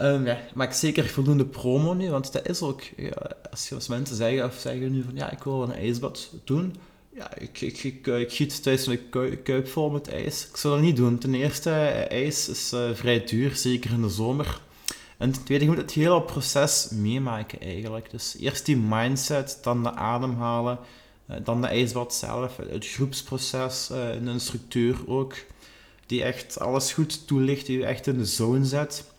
Um, 0.01 0.25
ja, 0.25 0.39
maak 0.53 0.73
zeker 0.73 1.05
voldoende 1.05 1.45
promo 1.45 1.93
nu, 1.93 2.09
want 2.09 2.33
dat 2.33 2.47
is 2.47 2.61
ook... 2.61 2.81
Ja, 2.97 3.31
als, 3.51 3.73
als 3.73 3.87
mensen 3.87 4.15
zeggen, 4.15 4.45
of 4.45 4.55
zeggen 4.59 4.91
nu 4.91 5.03
van, 5.03 5.15
ja, 5.15 5.31
ik 5.31 5.43
wil 5.43 5.63
een 5.63 5.73
ijsbad 5.73 6.33
doen... 6.43 6.75
Ja, 7.15 7.37
ik, 7.37 7.61
ik, 7.61 7.83
ik, 7.83 8.07
ik 8.07 8.31
giet 8.31 8.63
thuis 8.63 8.87
een 8.87 9.09
kuip 9.43 9.67
vol 9.67 9.89
met 9.89 10.09
ijs. 10.09 10.47
Ik 10.49 10.57
zou 10.57 10.73
dat 10.73 10.83
niet 10.83 10.95
doen. 10.95 11.17
Ten 11.17 11.33
eerste, 11.33 11.69
ijs 12.09 12.49
is 12.49 12.73
uh, 12.73 12.89
vrij 12.93 13.23
duur, 13.23 13.55
zeker 13.55 13.91
in 13.91 14.01
de 14.01 14.09
zomer. 14.09 14.61
En 15.17 15.31
ten 15.31 15.43
tweede, 15.43 15.63
je 15.63 15.69
moet 15.69 15.79
het 15.79 15.91
hele 15.91 16.21
proces 16.21 16.89
meemaken 16.89 17.61
eigenlijk. 17.61 18.11
Dus 18.11 18.35
eerst 18.39 18.65
die 18.65 18.77
mindset, 18.77 19.59
dan 19.61 19.83
de 19.83 19.93
ademhalen 19.93 20.79
eh, 21.25 21.37
dan 21.43 21.61
de 21.61 21.67
ijsbad 21.67 22.13
zelf, 22.13 22.57
het 22.57 22.87
groepsproces, 22.87 23.89
eh, 23.89 24.09
een 24.09 24.27
instructeur 24.27 24.95
ook, 25.07 25.35
die 26.05 26.23
echt 26.23 26.59
alles 26.59 26.93
goed 26.93 27.27
toelicht, 27.27 27.65
die 27.65 27.77
je 27.77 27.85
echt 27.85 28.07
in 28.07 28.17
de 28.17 28.25
zone 28.25 28.65
zet. 28.65 29.11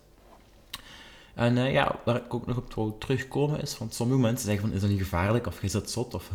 En 1.34 1.56
uh, 1.56 1.72
ja, 1.72 2.00
waar 2.04 2.16
ik 2.16 2.34
ook 2.34 2.46
nog 2.46 2.56
op 2.56 2.74
wil 2.74 2.98
terugkomen 2.98 3.60
is, 3.60 3.78
want 3.78 3.94
sommige 3.94 4.20
mensen 4.20 4.46
zeggen 4.46 4.66
van, 4.66 4.74
is 4.74 4.80
dat 4.80 4.90
niet 4.90 4.98
gevaarlijk, 4.98 5.46
of 5.46 5.62
is 5.62 5.72
dat 5.72 5.90
zot, 5.90 6.14
of. 6.14 6.30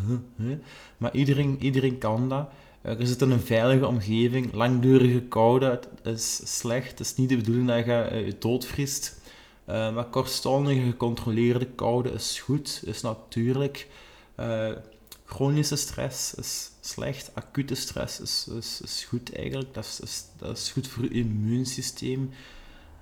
Maar 0.98 1.14
iedereen, 1.14 1.58
iedereen 1.60 1.98
kan 1.98 2.30
dat. 2.30 2.50
Uh, 2.84 3.00
je 3.00 3.08
zit 3.08 3.22
in 3.22 3.32
een 3.32 3.40
veilige 3.40 3.88
omgeving, 3.88 4.54
langdurige 4.54 5.22
koude, 5.22 5.80
is 6.04 6.42
slecht, 6.58 6.90
het 6.90 7.00
is 7.00 7.16
niet 7.16 7.30
de 7.30 7.38
bedoeling 7.38 7.68
dat 7.68 7.86
je 7.86 8.24
je 8.26 8.36
doodvriest. 8.40 9.19
Maar 9.70 10.06
kortstondige, 10.06 10.82
gecontroleerde 10.82 11.66
koude 11.66 12.10
is 12.10 12.40
goed, 12.40 12.82
is 12.86 13.02
natuurlijk. 13.02 13.88
Chronische 15.30 15.76
stress 15.76 16.34
is 16.34 16.72
slecht, 16.82 17.32
acute 17.34 17.76
stress 17.76 18.20
is, 18.20 18.48
is, 18.58 18.82
is 18.82 19.06
goed 19.06 19.36
eigenlijk. 19.36 19.74
Dat 19.74 20.00
is, 20.04 20.24
dat 20.38 20.58
is 20.58 20.72
goed 20.72 20.88
voor 20.88 21.04
je 21.04 21.10
immuunsysteem. 21.10 22.30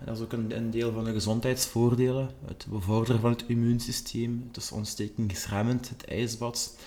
dat 0.05 0.17
is 0.17 0.23
ook 0.23 0.31
een, 0.31 0.55
een, 0.55 0.71
deel 0.71 0.91
van 0.91 1.03
de 1.03 1.11
gezondheidsvoordelen. 1.11 2.29
Het 2.45 2.65
bevorderen 2.69 3.21
van 3.21 3.31
het 3.31 3.43
immuunsysteem, 3.47 4.43
het 4.47 4.57
is 4.57 4.71
ontstekingsremmend, 4.71 5.89
het 5.89 6.05
ijsbad. 6.05 6.77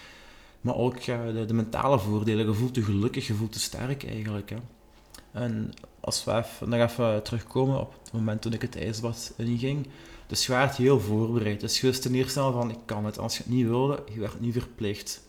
Maar 0.61 0.77
ook 0.77 1.05
de, 1.05 1.45
de, 1.47 1.55
mentale 1.55 1.99
voordelen. 1.99 2.47
Je 2.47 2.55
voelt 2.55 2.75
je 2.75 2.83
gelukkig, 2.83 3.27
je 3.27 3.35
voelt 3.35 3.55
je 3.55 3.61
sterk 3.61 4.05
eigenlijk. 4.05 4.51
Hè. 4.51 4.57
En 5.33 5.73
als 6.01 6.25
we 6.25 6.33
even, 6.33 6.69
nog 6.69 6.91
even 6.91 7.23
terugkomen 7.23 7.81
op 7.81 7.95
het 8.03 8.13
moment 8.13 8.43
toen 8.43 8.53
ik 8.53 8.63
het 8.63 8.77
ijsbad 8.77 9.33
inging. 9.37 9.87
Dus 10.27 10.47
je 10.47 10.53
werd 10.53 10.77
heel 10.77 11.01
voorbereid. 11.01 11.61
Dus 11.61 11.81
je 11.81 11.87
wist 11.87 12.03
ten 12.03 12.15
eerste 12.15 12.41
van, 12.41 12.71
ik 12.71 12.79
kan 12.85 13.05
het. 13.05 13.19
Als 13.19 13.37
je 13.37 13.43
het 13.43 13.53
niet 13.53 13.67
wilde, 13.67 14.03
je 14.13 14.21
werd 14.21 14.41
niet 14.41 14.53
verplicht. 14.53 15.29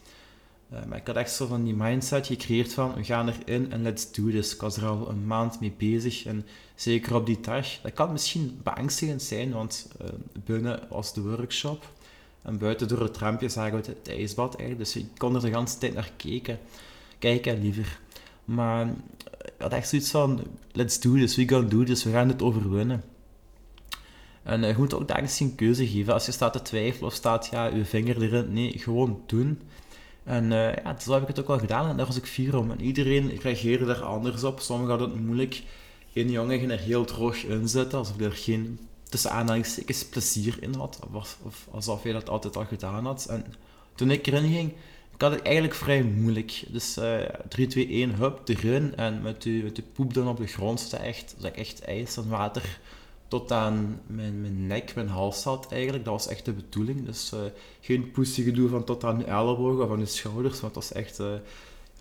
Uh, 0.74 0.80
maar 0.88 0.98
ik 0.98 1.08
had 1.08 1.16
echt 1.16 1.32
zo 1.32 1.48
van 1.48 1.64
die 1.64 1.74
mindset 1.74 2.28
gecreëerd 2.28 2.74
van, 2.74 2.94
we 2.94 3.04
gaan 3.04 3.30
erin 3.30 3.72
en 3.72 3.82
let's 3.82 4.12
do 4.12 4.30
this. 4.30 4.54
Ik 4.54 4.62
was 4.62 4.78
er 4.78 4.86
al 4.86 5.10
een 5.10 5.26
maand 5.26 5.60
mee 5.60 5.74
bezig 5.78 6.26
en 6.26 6.46
zeker 6.76 7.16
op 7.16 7.26
die 7.26 7.40
dag. 7.42 7.68
Dat 7.82 7.94
kan 7.94 8.12
misschien 8.12 8.60
beangstigend 8.64 9.22
zijn, 9.22 9.52
want 9.52 9.88
uh, 10.02 10.08
binnen 10.46 10.80
was 10.90 11.14
de 11.14 11.22
workshop 11.22 11.90
en 12.42 12.58
buiten 12.58 12.88
door 12.88 13.02
het 13.02 13.18
rampje 13.18 13.50
zagen 13.50 13.82
we 13.82 13.88
het, 13.88 14.08
ijsbad 14.08 14.56
eigenlijk. 14.56 14.80
Dus 14.80 15.04
ik 15.04 15.08
kon 15.18 15.36
er 15.36 15.42
de 15.42 15.48
hele 15.48 15.78
tijd 15.80 15.94
naar 15.94 16.12
kijken, 16.18 16.60
kijken 17.20 17.62
liever. 17.62 18.00
Maar 18.46 18.88
ik 19.44 19.54
had 19.58 19.72
echt 19.72 19.90
zoiets 19.90 20.12
van, 20.12 20.42
let's 20.72 21.00
do 21.00 21.14
this, 21.14 21.36
we 21.36 21.48
gaan 21.48 21.70
do 21.70 21.84
this, 21.84 22.04
we 22.04 22.12
gaan 22.12 22.28
het 22.28 22.42
overwinnen. 22.42 23.04
En 24.44 24.62
uh, 24.62 24.70
je 24.70 24.78
moet 24.78 24.94
ook 24.94 25.08
daar 25.08 25.28
geen 25.28 25.56
keuze 25.56 25.88
geven. 25.88 26.14
Als 26.14 26.26
je 26.26 26.32
staat 26.32 26.54
te 26.54 26.62
twijfelen 26.62 27.08
of 27.08 27.14
staat 27.14 27.48
ja, 27.52 27.66
je 27.66 27.86
vinger 27.86 28.22
erin, 28.22 28.54
nee, 28.54 28.80
gewoon 28.80 29.22
doen. 29.26 29.60
En 30.24 30.44
uh, 30.44 30.76
ja, 30.76 31.00
zo 31.00 31.14
heb 31.14 31.22
ik 31.22 31.28
het 31.28 31.40
ook 31.40 31.48
wel 31.48 31.60
gedaan 31.60 31.90
en 31.90 31.98
daar 31.98 32.06
was 32.06 32.18
ik 32.18 32.26
fier 32.26 32.58
om. 32.58 32.72
En 32.72 32.82
iedereen 32.82 33.40
reageerde 33.42 33.86
daar 33.86 34.04
anders 34.04 34.44
op. 34.44 34.60
Sommigen 34.60 34.90
hadden 34.98 35.10
het 35.10 35.26
moeilijk. 35.26 35.64
Een 36.14 36.32
jongen 36.32 36.60
ging 36.60 36.72
er 36.72 36.80
heel 36.80 37.06
droog 37.06 37.44
in 37.44 37.68
zitten, 37.68 37.98
alsof 37.98 38.18
hij 38.18 38.26
er 38.26 38.32
geen 38.32 38.80
tussen 39.10 39.32
aanhalingstekens 39.32 40.06
plezier 40.06 40.58
in 40.60 40.74
had. 40.74 41.00
Of, 41.14 41.38
of 41.44 41.68
alsof 41.72 42.04
hij 42.04 42.12
dat 42.12 42.30
altijd 42.30 42.56
al 42.56 42.66
gedaan 42.66 43.06
had. 43.06 43.26
En 43.26 43.46
toen 43.96 44.12
ik 44.12 44.28
erin 44.28 44.52
ging, 44.52 44.74
had 45.22 45.32
het 45.32 45.42
eigenlijk 45.42 45.76
vrij 45.76 46.04
moeilijk. 46.04 46.64
Dus 46.68 46.98
uh, 46.98 47.20
3, 47.48 47.68
2, 47.68 47.88
1, 47.88 48.16
hup, 48.16 48.42
erin. 48.46 48.96
En 48.96 49.22
met 49.22 49.42
de, 49.42 49.50
met 49.64 49.76
de 49.76 49.84
poep 49.94 50.14
dan 50.14 50.28
op 50.28 50.38
de 50.38 50.48
grond 50.48 50.80
zat 50.80 51.00
echt, 51.00 51.36
ik 51.42 51.56
echt 51.56 51.82
ijs 51.82 52.18
en 52.18 52.30
water 52.30 52.80
tot 53.28 53.52
aan 53.52 54.02
mijn, 54.08 54.42
mijn 54.42 54.68
nek, 54.68 54.96
mijn 54.96 55.08
hals 55.08 55.42
zat 55.42 55.72
eigenlijk. 55.72 56.06
Dat 56.06 56.14
was 56.14 56.28
echt 56.28 56.46
de 56.46 56.54
bedoeling. 56.54 57.06
Dus 57.06 57.32
uh, 57.34 57.40
geen 57.82 58.12
poestige 58.12 58.50
gedoe 58.50 58.70
van 58.70 58.84
tot 58.84 59.04
aan 59.04 59.18
je 59.18 59.26
ellebogen 59.26 59.84
of 59.84 59.92
aan 59.92 60.00
je 60.00 60.06
schouders. 60.06 60.60
Want 60.60 60.74
dat 60.74 60.84
was 60.84 60.92
echt... 60.92 61.20
Uh, 61.20 61.28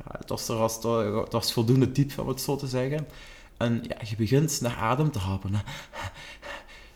ja, 0.04 0.18
het, 0.18 0.28
was 0.28 0.48
het 0.48 1.32
was 1.32 1.52
voldoende 1.52 1.92
diep, 1.92 2.18
om 2.18 2.28
het 2.28 2.40
zo 2.40 2.56
te 2.56 2.66
zeggen. 2.66 3.06
En 3.56 3.84
ja, 3.88 3.96
je 4.08 4.16
begint 4.16 4.60
naar 4.60 4.76
adem 4.76 5.10
te 5.10 5.18
happen. 5.18 5.52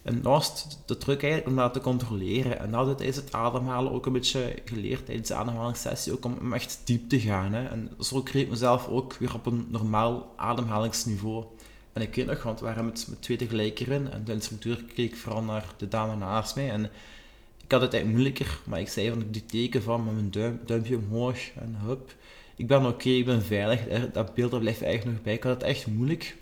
En 0.05 0.21
naast 0.23 0.83
de 0.87 0.97
truc 0.97 1.23
eigenlijk 1.23 1.51
om 1.51 1.57
dat 1.57 1.73
te 1.73 1.81
controleren. 1.81 2.59
En 2.59 2.71
dat 2.71 3.01
is 3.01 3.17
het 3.17 3.33
ademhalen 3.33 3.93
ook 3.93 4.07
een 4.07 4.13
beetje 4.13 4.55
geleerd 4.65 5.07
tijdens 5.07 5.29
de 5.29 5.35
ademhalingssessie, 5.35 6.13
ook 6.13 6.25
om 6.25 6.53
echt 6.53 6.81
diep 6.85 7.09
te 7.09 7.21
gaan. 7.21 7.53
Hè. 7.53 7.67
En 7.69 7.91
zo 8.01 8.23
kreeg 8.23 8.43
ik 8.43 8.51
mezelf 8.51 8.89
ook 8.89 9.15
weer 9.15 9.35
op 9.35 9.47
een 9.47 9.67
normaal 9.69 10.33
ademhalingsniveau. 10.37 11.45
En 11.93 12.03
ik 12.03 12.15
weet 12.15 12.27
nog, 12.27 12.43
want 12.43 12.61
we 12.61 12.67
waren 12.67 12.85
met, 12.85 13.07
met 13.09 13.23
twee 13.23 13.37
tegelijk 13.37 13.81
erin. 13.81 14.11
En 14.11 14.25
de 14.25 14.33
instructeur 14.33 14.85
keek 14.95 15.17
vooral 15.17 15.43
naar 15.43 15.67
de 15.77 15.89
dame 15.89 16.17
naast 16.17 16.55
mij. 16.55 16.71
En 16.71 16.85
ik 17.65 17.73
had 17.73 17.81
het 17.81 17.93
eigenlijk 17.93 18.23
moeilijker, 18.23 18.61
maar 18.65 18.81
ik 18.81 18.89
zei 18.89 19.11
van 19.11 19.25
die 19.31 19.47
teken 19.47 19.83
van 19.83 20.05
met 20.05 20.15
mijn 20.15 20.31
duim, 20.31 20.61
duimpje 20.67 20.97
omhoog 20.97 21.39
en 21.55 21.77
hup. 21.87 22.15
Ik 22.57 22.67
ben 22.67 22.87
oké, 22.87 23.09
ik 23.09 23.25
ben 23.25 23.43
veilig. 23.43 24.11
Dat 24.13 24.35
beeld 24.35 24.59
blijft 24.59 24.83
eigenlijk 24.83 25.17
nog 25.17 25.25
bij. 25.25 25.35
Ik 25.35 25.43
had 25.43 25.55
het 25.55 25.63
echt 25.63 25.87
moeilijk. 25.87 26.37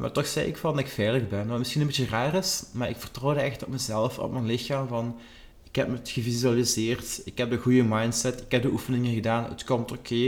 Maar 0.00 0.12
toch 0.12 0.26
zei 0.26 0.46
ik 0.46 0.56
van 0.56 0.76
dat 0.76 0.84
ik 0.84 0.90
veilig 0.90 1.28
ben. 1.28 1.48
Wat 1.48 1.58
misschien 1.58 1.80
een 1.80 1.86
beetje 1.86 2.06
raar 2.06 2.34
is, 2.34 2.64
maar 2.72 2.88
ik 2.88 2.96
vertrouwde 2.96 3.40
echt 3.40 3.64
op 3.64 3.68
mezelf, 3.68 4.18
op 4.18 4.32
mijn 4.32 4.46
lichaam. 4.46 4.88
Van, 4.88 5.18
ik 5.64 5.76
heb 5.76 5.92
het 5.92 6.08
gevisualiseerd, 6.08 7.20
ik 7.24 7.38
heb 7.38 7.50
een 7.50 7.58
goede 7.58 7.82
mindset, 7.82 8.40
ik 8.40 8.50
heb 8.50 8.62
de 8.62 8.70
oefeningen 8.70 9.14
gedaan, 9.14 9.44
het 9.44 9.64
komt 9.64 9.92
oké. 9.92 10.26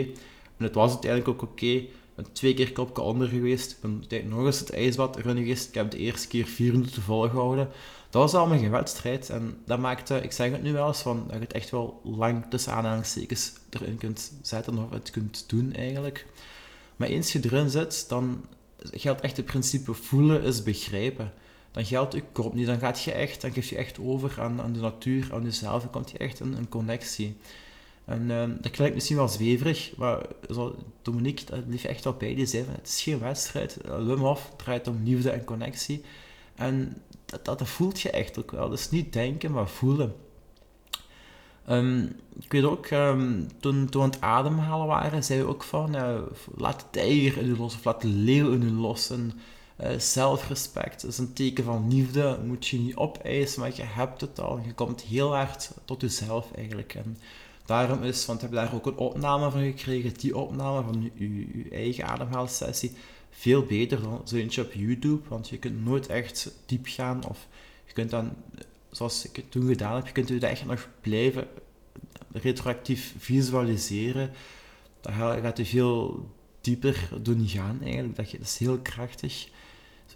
En 0.56 0.64
het 0.64 0.75
was 0.75 0.90
uiteindelijk 0.90 1.30
ook 1.30 1.50
oké. 1.50 1.66
Ik 1.66 1.90
ben 2.14 2.32
twee 2.32 2.54
keer 2.54 2.72
kopje 2.72 3.02
onder 3.02 3.28
geweest, 3.28 3.70
ik 3.70 4.08
ben 4.08 4.28
nog 4.28 4.46
eens 4.46 4.58
het 4.58 4.70
ijsbad 4.70 5.16
erin 5.16 5.37
geweest. 5.37 5.68
Ik 5.68 5.75
heb 5.75 5.90
de 5.90 5.98
eerste 5.98 6.28
keer 6.28 6.46
vier 6.46 6.72
minuten 6.72 7.02
volgehouden. 7.02 7.68
Dat 8.10 8.22
was 8.22 8.34
allemaal 8.34 8.58
geen 8.58 8.70
wedstrijd. 8.70 9.30
En 9.30 9.58
dat 9.66 9.78
maakte, 9.78 10.20
ik 10.22 10.32
zeg 10.32 10.50
het 10.50 10.62
nu 10.62 10.72
wel 10.72 10.87
eens, 10.87 11.02
van, 11.02 11.25
dat 11.26 11.34
je 11.34 11.40
het 11.40 11.52
echt 11.52 11.70
wel 11.70 12.00
lang 12.04 12.44
tussen 12.50 12.72
aanhalingstekens 12.72 13.52
erin 13.70 13.96
kunt 13.96 14.32
zetten 14.42 14.78
of 14.78 14.90
het 14.90 15.10
kunt 15.10 15.44
doen 15.48 15.72
eigenlijk. 15.72 16.26
Maar 16.96 17.08
eens 17.08 17.32
je 17.32 17.40
erin 17.42 17.70
zit, 17.70 18.08
dan 18.08 18.44
geldt 18.92 19.21
echt 19.21 19.37
het 19.37 19.47
principe 19.47 19.95
voelen 19.95 20.42
is 20.42 20.62
begrijpen. 20.62 21.33
Dan 21.71 21.85
geldt 21.85 22.14
je 22.14 22.23
kop 22.33 22.54
niet, 22.54 22.66
dan 22.66 22.78
gaat 22.78 23.02
je 23.02 23.12
echt, 23.12 23.40
dan 23.40 23.52
geef 23.52 23.68
je 23.68 23.76
echt 23.76 23.99
over 24.00 24.40
aan, 24.40 24.61
aan 24.61 24.73
de 24.73 24.80
natuur, 24.80 25.28
aan 25.33 25.42
jezelf, 25.42 25.83
dan 25.83 25.90
komt 25.90 26.11
je 26.11 26.18
echt 26.18 26.40
in 26.40 26.52
een 26.52 26.68
connectie. 26.68 27.37
En 28.04 28.23
uh, 28.30 28.45
dat 28.61 28.73
klinkt 28.73 28.95
misschien 28.95 29.16
wel 29.16 29.28
zweverig, 29.28 29.92
maar 29.97 30.26
Dominique, 31.02 31.45
dat 31.45 31.61
lief 31.66 31.85
echt 31.85 32.04
wel 32.04 32.12
bij, 32.12 32.35
die 32.35 32.47
zei 32.47 32.64
het 32.68 32.88
is 32.88 33.02
geen 33.02 33.18
wedstrijd, 33.18 33.76
Wim 33.85 34.18
Hof 34.18 34.52
draait 34.57 34.88
om 34.88 35.02
liefde 35.04 35.30
en 35.30 35.45
connectie. 35.45 36.04
En 36.54 37.02
dat, 37.25 37.45
dat 37.45 37.68
voelt 37.68 38.00
je 38.00 38.11
echt 38.11 38.38
ook 38.38 38.50
wel. 38.50 38.68
Dus 38.68 38.90
niet 38.90 39.12
denken, 39.12 39.52
maar 39.52 39.68
voelen. 39.68 40.14
Um, 41.70 42.16
ik 42.40 42.52
weet 42.52 42.64
ook, 42.64 42.90
um, 42.90 43.46
toen, 43.60 43.88
toen 43.88 44.00
we 44.00 44.06
aan 44.06 44.10
het 44.10 44.20
ademhalen 44.20 44.87
waren, 44.87 45.25
zei 45.25 45.40
we 45.40 45.48
ook 45.48 45.62
van, 45.62 45.96
uh, 45.96 46.20
laat 46.56 46.80
de 46.80 46.87
tijger 46.90 47.42
in 47.42 47.48
u 47.48 47.56
los, 47.56 47.75
of 47.75 47.84
laat 47.84 48.02
de 48.02 48.08
leeuw 48.08 48.52
in 48.52 48.62
u 48.62 48.70
los. 48.70 49.10
En 49.10 49.32
uh, 49.80 49.98
zelfrespect 49.98 51.04
is 51.04 51.18
een 51.18 51.32
teken 51.32 51.64
van 51.64 51.88
liefde, 51.88 52.38
moet 52.44 52.66
je 52.66 52.78
niet 52.78 52.96
opeisen, 52.96 53.60
maar 53.60 53.72
je 53.75 53.82
hebt 53.82 54.20
het 54.20 54.40
al. 54.40 54.60
Je 54.64 54.75
komt 54.75 55.00
heel 55.00 55.34
hard 55.34 55.70
tot 55.84 56.00
jezelf 56.00 56.52
eigenlijk. 56.54 56.94
En 56.94 57.18
daarom 57.64 58.02
is, 58.02 58.26
want 58.26 58.40
we 58.40 58.46
hebben 58.46 58.64
daar 58.64 58.75
ook 58.75 58.87
een 58.87 58.96
opname 58.96 59.50
van 59.50 59.62
gekregen, 59.62 60.14
die 60.18 60.37
opname 60.37 60.82
van 60.82 61.10
je, 61.14 61.66
eigen 61.70 62.06
ademhalingssessie, 62.06 62.92
veel 63.30 63.62
beter 63.62 64.02
dan 64.02 64.20
zo 64.25 64.37
eentje 64.37 64.62
op 64.62 64.72
YouTube, 64.72 65.28
want 65.28 65.48
je 65.48 65.58
kunt 65.58 65.84
nooit 65.84 66.06
echt 66.06 66.52
diep 66.66 66.87
gaan, 66.87 67.26
of 67.28 67.46
je 67.84 67.92
kunt 67.92 68.10
dan 68.10 68.32
zoals 68.90 69.28
ik 69.28 69.37
het 69.37 69.50
toen 69.50 69.66
gedaan 69.66 69.95
heb, 69.95 70.07
je 70.07 70.12
kunt 70.12 70.28
je 70.28 70.47
echt 70.47 70.66
nog 70.66 70.88
blijven 71.00 71.49
retroactief 72.33 73.14
visualiseren. 73.18 74.30
Dan 75.00 75.12
gaat 75.12 75.57
je 75.57 75.64
veel 75.64 76.26
dieper 76.61 77.09
doen 77.23 77.49
gaan 77.49 77.78
eigenlijk. 77.83 78.16
Dat, 78.16 78.30
dat 78.30 78.40
is 78.40 78.59
heel 78.59 78.78
krachtig. 78.78 79.49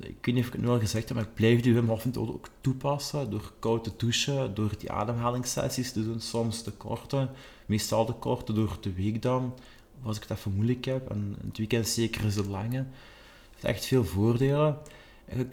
Ik 0.01 0.25
weet 0.25 0.35
niet 0.35 0.39
of 0.39 0.47
ik 0.47 0.53
het 0.53 0.63
nu 0.63 0.69
al 0.69 0.79
gezegd 0.79 1.09
heb, 1.09 1.17
maar 1.17 1.27
ik 1.27 1.35
blijf 1.35 1.61
die 1.61 1.75
Wim 1.75 1.89
Hof 1.89 2.17
ook 2.17 2.49
toepassen 2.61 3.31
door 3.31 3.53
koud 3.59 3.85
te 3.85 3.93
douchen, 3.97 4.55
door 4.55 4.75
die 4.79 4.93
ademhalingssessies 4.93 5.93
te 5.93 6.05
doen, 6.05 6.21
soms 6.21 6.63
de 6.63 6.71
korte, 6.71 7.29
meestal 7.67 8.07
de 8.07 8.13
korte 8.13 8.53
door 8.53 8.79
de 8.81 8.93
week 8.93 9.23
dan, 9.23 9.55
als 10.03 10.17
ik 10.17 10.23
het 10.23 10.39
even 10.39 10.55
moeilijk 10.55 10.85
heb, 10.85 11.11
en 11.11 11.37
het 11.47 11.59
weekend 11.59 11.89
zeker 11.89 12.25
is 12.25 12.35
de 12.35 12.49
lange. 12.49 12.77
Het 12.77 12.87
heeft 13.55 13.65
echt 13.65 13.87
veel 13.87 14.05
voordelen 14.05 14.79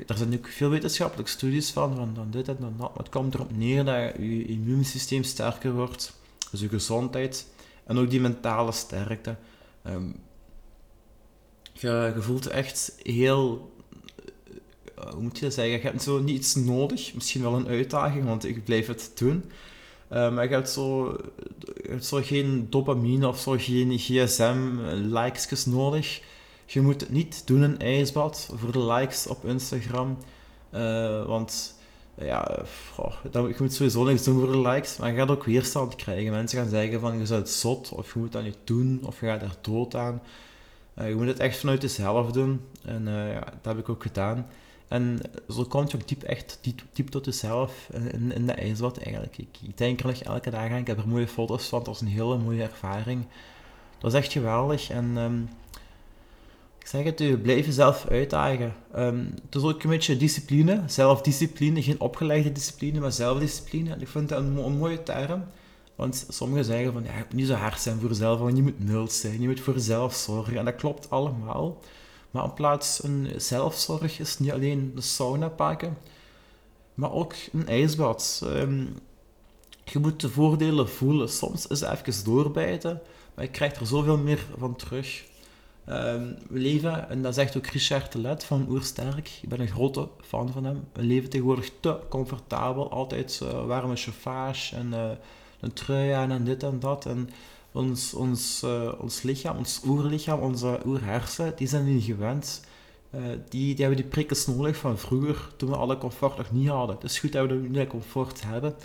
er 0.08 0.18
zijn 0.18 0.34
ook 0.34 0.48
veel 0.48 0.70
wetenschappelijke 0.70 1.32
studies 1.32 1.72
van, 1.72 1.96
van, 1.96 2.28
dit 2.32 2.48
en 2.48 2.58
dan 2.60 2.74
dat. 2.78 2.90
Maar 2.90 2.98
het 2.98 3.10
komt 3.10 3.34
erop 3.34 3.58
neer 3.58 3.86
dat 3.86 4.14
je 4.18 4.46
immuunsysteem 4.46 5.24
sterker 5.24 5.74
wordt, 5.74 6.14
dus 6.52 6.60
je 6.60 6.70
gezondheid 6.70 7.48
en 7.86 7.98
ook 7.98 8.10
die 8.10 8.22
mentale 8.22 8.72
sterkte. 8.72 9.36
Um, 9.88 10.16
je, 11.74 12.14
voelt 12.18 12.48
echt 12.48 12.96
heel, 13.04 13.74
uh, 14.98 15.12
hoe 15.12 15.22
moet 15.22 15.38
je 15.38 15.46
dat 15.46 15.54
zeggen, 15.54 15.74
je 15.74 15.80
hebt 15.80 16.02
zo 16.02 16.20
niets 16.20 16.56
nodig, 16.56 17.14
misschien 17.14 17.42
wel 17.42 17.54
een 17.54 17.68
uitdaging, 17.68 18.26
want 18.26 18.46
ik 18.46 18.64
blijf 18.64 18.88
het 18.88 19.12
doen. 19.16 19.44
Uh, 20.12 20.34
maar 20.34 20.44
je 20.44 20.54
hebt, 20.54 20.70
zo, 20.70 21.18
je 21.84 22.04
zo 22.04 22.20
geen 22.24 22.68
dopamine 22.70 23.28
of 23.28 23.40
zo 23.40 23.56
geen 23.58 24.00
gsm-likes 24.00 25.66
nodig 25.66 26.22
je 26.74 26.82
moet 26.82 27.02
het 27.02 27.10
niet 27.10 27.48
doen 27.48 27.62
een 27.62 27.80
ijsbad 27.80 28.50
voor 28.56 28.72
de 28.72 28.84
likes 28.84 29.28
op 29.28 29.46
Instagram. 29.46 30.18
Uh, 30.74 31.26
want 31.26 31.76
ja, 32.16 32.64
je 33.32 33.56
moet 33.60 33.74
sowieso 33.74 34.04
niks 34.04 34.24
doen 34.24 34.40
voor 34.40 34.52
de 34.52 34.70
likes, 34.70 34.98
maar 34.98 35.12
je 35.12 35.18
gaat 35.18 35.30
ook 35.30 35.44
weerstand 35.44 35.96
krijgen. 35.96 36.32
Mensen 36.32 36.60
gaan 36.60 36.70
zeggen 36.70 37.00
van 37.00 37.20
je 37.20 37.28
bent 37.28 37.50
zot, 37.50 37.92
of 37.92 38.14
je 38.14 38.20
moet 38.20 38.32
dat 38.32 38.44
niet 38.44 38.58
doen, 38.64 39.00
of 39.04 39.20
je 39.20 39.26
gaat 39.26 39.42
er 39.42 39.56
dood 39.62 39.96
aan. 39.96 40.22
Uh, 41.00 41.10
je 41.10 41.16
moet 41.16 41.28
het 41.28 41.40
echt 41.40 41.58
vanuit 41.58 41.82
jezelf 41.82 42.32
doen. 42.32 42.62
En 42.86 43.08
uh, 43.08 43.34
ja, 43.34 43.40
dat 43.40 43.76
heb 43.76 43.78
ik 43.78 43.90
ook 43.90 44.02
gedaan. 44.02 44.48
En 44.88 45.20
zo 45.50 45.64
kom 45.64 45.86
je 45.88 45.96
ook 45.96 46.08
diep, 46.08 46.24
echt 46.24 46.60
diep, 46.94 47.10
tot 47.10 47.26
jezelf 47.26 47.90
in, 48.12 48.32
in 48.32 48.46
de 48.46 48.54
ijsbad 48.54 48.98
eigenlijk. 48.98 49.38
Ik, 49.38 49.58
ik, 49.62 49.78
denk 49.78 50.00
er 50.00 50.06
nog 50.06 50.18
elke 50.18 50.50
dag 50.50 50.70
aan. 50.70 50.78
Ik 50.78 50.88
heb 50.88 50.98
er 50.98 51.08
mooie 51.08 51.28
foto's 51.28 51.68
van. 51.68 51.80
Dat 51.80 51.88
was 51.88 52.02
een 52.02 52.08
hele 52.08 52.38
mooie 52.38 52.64
ervaring. 52.64 53.22
Dat 53.94 54.12
was 54.12 54.14
echt 54.14 54.32
geweldig. 54.32 54.90
En 54.90 55.18
um, 55.18 55.50
zeg 56.90 57.04
het 57.04 57.22
u, 57.22 57.38
blijf 57.38 57.66
jezelf 57.66 58.06
uitdagen. 58.08 58.76
Um, 58.98 59.34
het 59.46 59.56
is 59.56 59.62
ook 59.62 59.84
een 59.84 59.90
beetje 59.90 60.18
discipline, 60.18 60.84
zelfdiscipline, 60.86 61.84
geen 61.84 62.00
opgelegde 62.00 62.52
discipline, 62.52 63.00
maar 63.00 63.12
zelfdiscipline. 63.12 63.96
Ik 64.00 64.08
vind 64.08 64.30
dat 64.30 64.40
een, 64.40 64.78
mooie 64.78 65.04
term, 65.04 65.44
want 65.96 66.26
sommigen 66.30 66.66
zeggen 66.66 66.94
van, 66.94 67.04
ja, 67.04 67.18
je 67.18 67.24
moet 67.24 67.34
niet 67.34 67.48
zo 67.48 67.54
hard 67.54 67.82
zijn 67.82 68.00
voor 68.00 68.10
jezelf, 68.10 68.40
want 68.40 68.58
je 68.58 68.64
moet 68.64 68.86
mild 68.86 69.12
zijn, 69.12 69.42
je 69.42 69.48
moet 69.48 69.60
voor 69.60 69.74
jezelf 69.74 70.14
zorgen. 70.14 70.58
En 70.58 70.66
dat 70.66 70.76
klopt 70.76 71.10
allemaal. 71.10 71.80
Maar 72.32 72.44
in 72.44 72.54
plaats 72.54 73.00
van 73.02 73.28
zelfzorg 73.38 74.20
is 74.20 74.40
niet 74.40 74.52
alleen 74.52 74.92
de 74.96 75.02
sauna 75.02 75.50
pakken, 75.50 75.98
maar 76.94 77.12
ook 77.12 77.34
een 77.54 77.68
ijsbad. 77.68 78.42
Um, 78.46 78.96
je 79.84 80.00
moet 80.00 80.22
de 80.22 80.30
voordelen 80.30 80.90
voelen. 80.90 81.30
Soms 81.30 81.68
is 81.68 81.80
het 81.80 82.08
even 82.08 82.24
doorbijten, 82.24 83.02
maar 83.36 83.46
je 83.46 83.52
krijgt 83.52 83.80
er 83.80 83.88
zoveel 83.88 84.18
meer 84.18 84.46
van 84.58 84.76
terug. 84.76 85.28
We 85.90 86.60
leven, 86.60 87.10
en 87.10 87.22
dat 87.22 87.34
zegt 87.34 87.58
ook 87.58 87.66
Richard 87.66 88.12
Telet 88.12 88.44
van 88.44 88.66
Oersterk, 88.70 89.40
ik 89.42 89.50
ben 89.50 89.60
een 89.60 89.68
grote 89.68 90.08
fan 90.22 90.52
van 90.52 90.64
hem, 90.64 90.88
we 90.94 91.04
leven 91.04 91.30
tegenwoordig 91.30 91.72
te 91.80 92.00
comfortabel, 92.10 92.92
altijd 92.92 93.40
uh, 93.44 93.66
warme 93.66 93.96
chauffage 93.96 94.76
en 94.76 94.88
uh, 94.88 95.10
een 95.60 95.74
trui 95.74 96.12
aan 96.12 96.32
en 96.32 96.44
dit 96.44 96.64
en 96.64 96.80
dat. 96.80 97.06
En 97.06 97.30
ons, 97.72 98.14
ons, 98.14 98.62
uh, 98.66 98.92
ons 98.98 99.22
lichaam, 99.22 99.58
ons 99.58 99.82
oerlichaam, 99.86 100.40
onze 100.40 100.80
oerhersen, 100.86 101.54
die 101.56 101.68
zijn 101.68 101.94
niet 101.94 102.04
gewend. 102.04 102.62
die, 103.50 103.76
die 103.76 103.86
hebben 103.86 104.02
die 104.02 104.12
prikkels 104.12 104.48
nodig 104.48 104.78
van 104.78 104.98
vroeger, 104.98 105.50
toen 105.56 105.70
we 105.70 105.76
alle 105.76 105.98
comfort 105.98 106.38
nog 106.38 106.52
niet 106.52 106.68
hadden. 106.68 106.96
Het 106.96 107.04
is 107.04 107.20
goed 107.20 107.32
dat 107.32 107.48
we 107.48 107.54
nu 107.54 107.72
dat 107.72 107.88
comfort 107.88 108.42
hebben, 108.46 108.76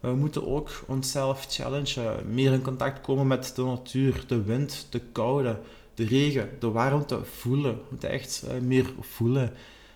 maar 0.00 0.10
we 0.10 0.16
moeten 0.16 0.46
ook 0.46 0.70
onszelf 0.86 1.46
challengen, 1.48 2.32
meer 2.32 2.52
in 2.52 2.62
contact 2.62 3.00
komen 3.00 3.26
met 3.26 3.52
de 3.54 3.62
natuur, 3.62 4.24
de 4.26 4.42
wind, 4.42 4.86
de 4.90 5.00
koude, 5.12 5.58
de 6.00 6.06
regen, 6.06 6.48
de 6.58 6.70
warmte 6.70 7.24
voelen. 7.24 7.72
Je 7.72 7.86
moet 7.90 8.04
echt 8.04 8.44
uh, 8.46 8.60
meer 8.60 8.92
voelen. 9.00 9.52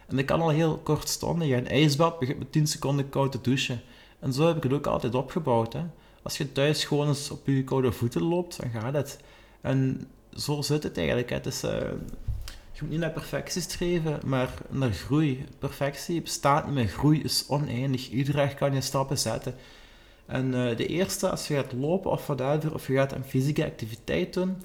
En 0.06 0.16
dat 0.16 0.24
kan 0.24 0.40
al 0.40 0.48
heel 0.48 0.78
kortstondig. 0.78 1.50
Een 1.50 1.68
ijsbad 1.68 2.18
begint 2.18 2.38
met 2.38 2.52
10 2.52 2.66
seconden 2.66 3.08
koud 3.08 3.32
te 3.32 3.40
douchen. 3.40 3.80
En 4.18 4.32
zo 4.32 4.46
heb 4.46 4.56
ik 4.56 4.62
het 4.62 4.72
ook 4.72 4.86
altijd 4.86 5.14
opgebouwd. 5.14 5.72
Hè. 5.72 5.82
Als 6.22 6.36
je 6.36 6.52
thuis 6.52 6.84
gewoon 6.84 7.08
eens 7.08 7.30
op 7.30 7.46
je 7.46 7.64
koude 7.64 7.92
voeten 7.92 8.22
loopt, 8.22 8.60
dan 8.60 8.70
gaat 8.70 8.94
het. 8.94 9.18
En 9.60 10.08
zo 10.36 10.62
zit 10.62 10.82
het 10.82 10.96
eigenlijk. 10.96 11.30
Het 11.30 11.46
is, 11.46 11.64
uh, 11.64 11.70
je 12.72 12.80
moet 12.80 12.90
niet 12.90 13.00
naar 13.00 13.10
perfectie 13.10 13.62
streven, 13.62 14.20
maar 14.26 14.48
naar 14.70 14.92
groei. 14.92 15.44
Perfectie 15.58 16.22
bestaat 16.22 16.64
niet 16.64 16.74
meer. 16.74 16.88
Groei 16.88 17.22
is 17.22 17.44
oneindig. 17.48 18.10
Iedere 18.10 18.36
dag 18.36 18.54
kan 18.54 18.74
je 18.74 18.80
stappen 18.80 19.18
zetten. 19.18 19.54
En 20.26 20.50
de 20.50 20.86
eerste, 20.86 21.30
als 21.30 21.48
je 21.48 21.54
gaat 21.54 21.72
lopen 21.72 22.10
of 22.10 22.26
wat 22.26 22.72
of 22.72 22.86
je 22.86 22.94
gaat 22.94 23.12
een 23.12 23.24
fysieke 23.24 23.64
activiteit 23.64 24.34
doen, 24.34 24.56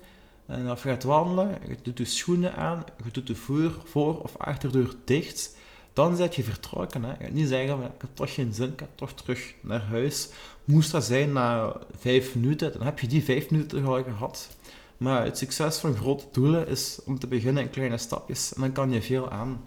en 0.50 0.72
of 0.72 0.84
je 0.84 0.90
gaat 0.90 1.04
wandelen, 1.04 1.58
je 1.68 1.78
doet 1.82 1.98
je 1.98 2.06
schoenen 2.06 2.56
aan, 2.56 2.84
je 3.04 3.12
doet 3.12 3.28
de 3.28 3.36
voer 3.36 3.72
voor 3.84 4.22
of 4.22 4.38
achterdeur 4.38 4.94
dicht, 5.06 5.56
dan 5.94 6.16
zet 6.16 6.36
je 6.36 6.44
vertrokken. 6.44 7.04
Hè. 7.04 7.10
Je 7.10 7.24
gaat 7.24 7.32
niet 7.32 7.48
zeggen, 7.48 7.82
ik 7.82 8.02
heb 8.02 8.10
toch 8.14 8.34
geen 8.34 8.54
zin, 8.54 8.72
ik 8.72 8.80
ga 8.80 8.88
toch 8.96 9.14
terug 9.14 9.54
naar 9.62 9.82
huis. 9.82 10.30
Moest 10.64 10.92
dat 10.92 11.04
zijn 11.04 11.32
na 11.32 11.76
vijf 11.98 12.36
minuten, 12.36 12.74
dan 12.74 12.82
heb 12.82 13.00
je 13.00 13.08
die 13.08 13.24
vijf 13.24 13.50
minuten 13.50 13.86
al 13.86 14.04
gehad. 14.04 14.58
Maar 14.98 15.26
het 15.26 15.38
succes 15.38 15.78
van 15.78 15.96
grote 15.96 16.26
doelen 16.32 16.68
is 16.68 17.00
om 17.06 17.20
te 17.20 17.28
beginnen 17.28 17.64
in 17.64 17.70
kleine 17.70 17.98
stapjes. 17.98 18.54
En 18.54 18.62
dan 18.62 18.72
kan 18.72 18.92
je 18.92 19.02
veel 19.02 19.30
aan. 19.30 19.64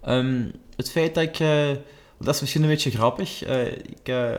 Ehm, 0.00 0.50
het 0.76 0.90
feit 0.90 1.14
dat 1.14 1.24
ik... 1.24 1.38
Uh, 1.40 1.70
dat 2.18 2.34
is 2.34 2.40
misschien 2.40 2.62
een 2.62 2.68
beetje 2.68 2.90
grappig. 2.90 3.46
Uh, 3.46 3.72
ik, 3.72 4.08
uh, 4.08 4.34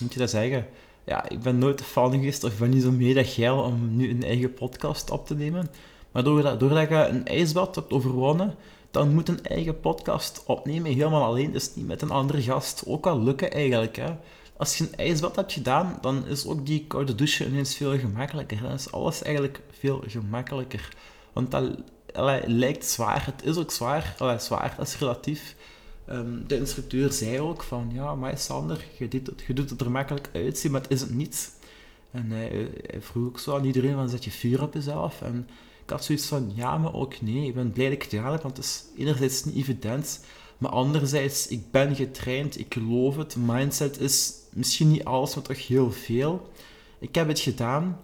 moet 0.00 0.12
je 0.12 0.18
dat 0.18 0.30
zeggen? 0.30 0.66
Ja, 1.08 1.28
ik 1.28 1.40
ben 1.40 1.58
nooit 1.58 1.80
een 1.80 1.86
fan 1.86 2.12
geweest, 2.12 2.44
of 2.44 2.52
ik 2.52 2.58
ben 2.58 2.70
niet 2.70 2.82
zo 2.82 2.90
mega 2.90 3.22
geil 3.24 3.62
om 3.62 3.96
nu 3.96 4.10
een 4.10 4.22
eigen 4.22 4.54
podcast 4.54 5.10
op 5.10 5.26
te 5.26 5.34
nemen. 5.34 5.70
Maar 6.12 6.24
doordat, 6.24 6.60
doordat 6.60 6.88
je 6.88 6.94
een 6.94 7.26
ijsbad 7.26 7.74
hebt 7.74 7.90
overwonnen, 7.90 8.54
dan 8.90 9.14
moet 9.14 9.28
een 9.28 9.44
eigen 9.44 9.80
podcast 9.80 10.42
opnemen, 10.46 10.92
helemaal 10.92 11.24
alleen, 11.24 11.52
dus 11.52 11.74
niet 11.74 11.86
met 11.86 12.02
een 12.02 12.10
andere 12.10 12.42
gast. 12.42 12.82
Ook 12.86 13.04
wel 13.04 13.22
lukken 13.22 13.50
eigenlijk, 13.50 13.96
hè. 13.96 14.16
Als 14.56 14.78
je 14.78 14.84
een 14.84 14.96
ijsbad 14.96 15.36
hebt 15.36 15.52
gedaan, 15.52 15.98
dan 16.00 16.26
is 16.26 16.46
ook 16.46 16.66
die 16.66 16.84
koude 16.86 17.14
douche 17.14 17.46
ineens 17.46 17.76
veel 17.76 17.98
gemakkelijker. 17.98 18.62
Dan 18.62 18.72
is 18.72 18.92
alles 18.92 19.22
eigenlijk 19.22 19.60
veel 19.78 20.02
gemakkelijker. 20.06 20.88
Want 21.32 21.50
dat 21.50 21.70
lijkt 22.46 22.84
zwaar, 22.84 23.24
het 23.24 23.44
is 23.44 23.56
ook 23.56 23.70
zwaar. 23.70 24.14
Allee, 24.18 24.38
zwaar, 24.38 24.74
dat 24.76 24.86
is 24.86 24.98
relatief. 24.98 25.56
Um, 26.10 26.44
de 26.46 26.56
instructeur 26.56 27.12
zei 27.12 27.40
ook 27.40 27.62
van, 27.62 27.90
ja, 27.92 28.14
maar 28.14 28.38
Sander, 28.38 28.84
je 28.98 29.04
het, 29.10 29.30
je 29.46 29.52
doet 29.52 29.70
het 29.70 29.80
er 29.80 29.90
makkelijk 29.90 30.30
uitzien, 30.32 30.70
maar 30.70 30.80
het 30.80 30.90
is 30.90 31.00
het 31.00 31.14
niet. 31.14 31.52
En 32.10 32.30
hij, 32.30 32.70
hij 32.86 33.00
vroeg 33.00 33.26
ook 33.26 33.38
zo 33.38 33.56
aan 33.56 33.64
iedereen, 33.64 33.94
van, 33.94 34.08
zet 34.08 34.24
je 34.24 34.30
vuur 34.30 34.62
op 34.62 34.74
jezelf? 34.74 35.22
En 35.22 35.48
ik 35.84 35.90
had 35.90 36.04
zoiets 36.04 36.26
van, 36.26 36.52
ja, 36.54 36.78
maar 36.78 36.94
ook 36.94 37.20
nee. 37.20 37.46
Ik 37.46 37.54
ben 37.54 37.72
blij 37.72 37.84
dat 37.84 37.94
ik 37.94 38.02
het 38.02 38.10
gedaan 38.10 38.32
heb, 38.32 38.42
want 38.42 38.56
het 38.56 38.66
is 38.66 38.84
enerzijds 38.96 39.44
niet 39.44 39.56
evident. 39.56 40.20
Maar 40.58 40.70
anderzijds, 40.70 41.46
ik 41.46 41.70
ben 41.70 41.96
getraind, 41.96 42.58
ik 42.58 42.74
geloof 42.74 43.16
het. 43.16 43.36
Mindset 43.36 44.00
is 44.00 44.32
misschien 44.52 44.90
niet 44.90 45.04
alles, 45.04 45.34
maar 45.34 45.44
toch 45.44 45.66
heel 45.66 45.92
veel. 45.92 46.50
Ik 46.98 47.14
heb 47.14 47.28
het 47.28 47.40
gedaan. 47.40 48.00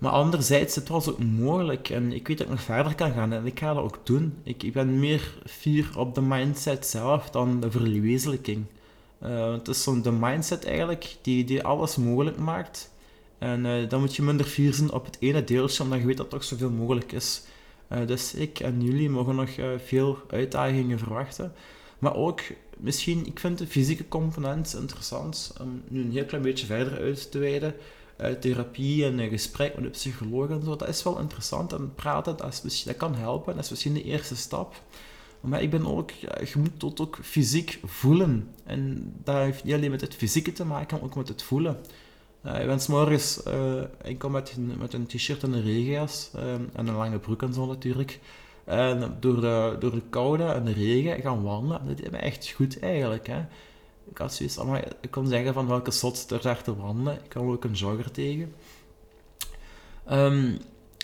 Maar 0.00 0.12
anderzijds, 0.12 0.74
het 0.74 0.88
was 0.88 1.08
ook 1.08 1.18
mogelijk. 1.18 1.88
En 1.88 2.12
ik 2.12 2.28
weet 2.28 2.38
dat 2.38 2.46
ik 2.46 2.52
nog 2.52 2.62
verder 2.62 2.94
kan 2.94 3.12
gaan. 3.12 3.32
En 3.32 3.46
ik 3.46 3.58
ga 3.58 3.74
dat 3.74 3.82
ook 3.82 3.98
doen. 4.02 4.34
Ik, 4.42 4.62
ik 4.62 4.72
ben 4.72 4.98
meer 4.98 5.34
fier 5.46 5.98
op 5.98 6.14
de 6.14 6.20
mindset 6.20 6.86
zelf 6.86 7.30
dan 7.30 7.60
de 7.60 7.70
verwezenlijking. 7.70 8.64
Uh, 9.22 9.52
het 9.52 9.68
is 9.68 9.82
zo'n 9.82 10.02
de 10.02 10.12
mindset 10.12 10.64
eigenlijk 10.64 11.16
die, 11.22 11.44
die 11.44 11.62
alles 11.62 11.96
mogelijk 11.96 12.38
maakt. 12.38 12.90
En 13.38 13.64
uh, 13.64 13.88
dan 13.88 14.00
moet 14.00 14.16
je 14.16 14.22
minder 14.22 14.46
fier 14.46 14.74
zijn 14.74 14.92
op 14.92 15.04
het 15.04 15.16
ene 15.20 15.44
deeltje, 15.44 15.82
omdat 15.82 15.98
je 15.98 16.06
weet 16.06 16.16
dat 16.16 16.30
toch 16.30 16.44
zoveel 16.44 16.70
mogelijk 16.70 17.12
is. 17.12 17.42
Uh, 17.92 18.06
dus 18.06 18.34
ik 18.34 18.60
en 18.60 18.82
jullie 18.82 19.10
mogen 19.10 19.34
nog 19.34 19.50
veel 19.84 20.18
uitdagingen 20.30 20.98
verwachten. 20.98 21.52
Maar 21.98 22.14
ook 22.14 22.40
misschien, 22.76 23.26
ik 23.26 23.38
vind 23.38 23.58
de 23.58 23.66
fysieke 23.66 24.08
component 24.08 24.76
interessant 24.80 25.52
om 25.60 25.82
nu 25.88 26.02
een 26.02 26.12
heel 26.12 26.24
klein 26.24 26.42
beetje 26.42 26.66
verder 26.66 26.98
uit 26.98 27.30
te 27.30 27.38
wijden. 27.38 27.74
Therapie 28.40 29.04
en 29.04 29.18
een 29.18 29.28
gesprek 29.28 29.74
met 29.74 29.84
een 29.84 29.90
psycholoog 29.90 30.50
en 30.50 30.62
zo, 30.64 30.76
dat 30.76 30.88
is 30.88 31.02
wel 31.02 31.18
interessant. 31.18 31.72
En 31.72 31.94
praten, 31.94 32.36
dat, 32.36 32.62
is 32.64 32.82
dat 32.82 32.96
kan 32.96 33.14
helpen, 33.14 33.54
dat 33.54 33.64
is 33.64 33.70
misschien 33.70 33.94
de 33.94 34.02
eerste 34.02 34.36
stap. 34.36 34.82
Maar 35.40 35.62
ik 35.62 35.70
ben 35.70 35.86
ook, 35.86 36.10
je 36.10 36.58
moet 36.58 36.80
dat 36.80 37.00
ook 37.00 37.18
fysiek 37.22 37.80
voelen. 37.84 38.48
En 38.64 39.12
dat 39.24 39.36
heeft 39.36 39.64
niet 39.64 39.74
alleen 39.74 39.90
met 39.90 40.00
het 40.00 40.14
fysieke 40.14 40.52
te 40.52 40.64
maken, 40.64 40.96
maar 40.96 41.06
ook 41.06 41.16
met 41.16 41.28
het 41.28 41.42
voelen. 41.42 41.78
Uh, 42.46 42.60
ik 42.60 42.66
ben 42.66 42.80
morgens, 42.88 43.40
uh, 43.46 43.82
ik 44.02 44.18
kom 44.18 44.30
met, 44.32 44.56
een 44.90 45.06
t-shirt 45.06 45.42
en 45.42 45.52
een 45.52 45.62
regenjas 45.62 46.30
en 46.72 46.86
een 46.86 46.94
lange 46.94 47.18
broek 47.18 47.42
en 47.42 47.54
zo 47.54 47.66
natuurlijk. 47.66 48.20
En 48.64 49.16
door 49.20 49.40
de, 49.40 49.76
door 49.78 49.90
de 49.90 50.02
koude 50.10 50.44
en 50.44 50.64
de 50.64 50.72
regen 50.72 51.20
gaan 51.20 51.42
wandelen, 51.42 51.86
dat 51.86 51.96
deed 51.96 52.10
me 52.10 52.16
echt 52.16 52.50
goed 52.50 52.78
eigenlijk. 52.78 53.26
Hè. 53.26 53.40
Ik 54.10 54.18
had 54.18 54.34
zoiets, 54.34 54.56
maar 54.56 54.84
ik 55.00 55.10
kon 55.10 55.26
zeggen 55.26 55.54
van 55.54 55.66
welke 55.66 55.90
slot 55.90 56.30
er 56.30 56.42
daar 56.42 56.62
te 56.62 56.76
wandelen. 56.76 57.14
Ik 57.14 57.28
kan 57.28 57.50
ook 57.50 57.64
een 57.64 57.72
jogger 57.72 58.10
tegen. 58.10 58.54
Um, 60.10 60.58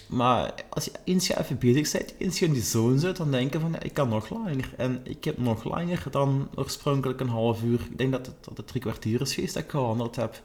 maar 0.08 0.54
als 0.68 0.84
je 0.84 0.92
eens 1.04 1.26
je 1.26 1.38
even 1.38 1.58
bezig 1.58 1.92
bent, 1.92 2.14
eens 2.18 2.38
je 2.38 2.46
in 2.46 2.52
die 2.52 2.62
zone 2.62 2.98
zit, 2.98 3.16
dan 3.16 3.30
denk 3.30 3.52
je 3.52 3.60
van, 3.60 3.72
ja, 3.72 3.82
ik 3.82 3.94
kan 3.94 4.08
nog 4.08 4.30
langer. 4.30 4.74
En 4.76 5.00
ik 5.04 5.24
heb 5.24 5.38
nog 5.38 5.64
langer 5.64 6.02
dan 6.10 6.48
oorspronkelijk 6.54 7.20
een 7.20 7.28
half 7.28 7.62
uur. 7.62 7.80
Ik 7.90 7.98
denk 7.98 8.12
dat 8.12 8.26
het, 8.26 8.44
dat 8.44 8.56
het 8.56 8.66
drie 8.66 8.80
kwartier 8.80 9.20
is 9.20 9.34
geweest 9.34 9.54
dat 9.54 9.62
ik 9.62 9.70
gewandeld 9.70 10.16
heb 10.16 10.42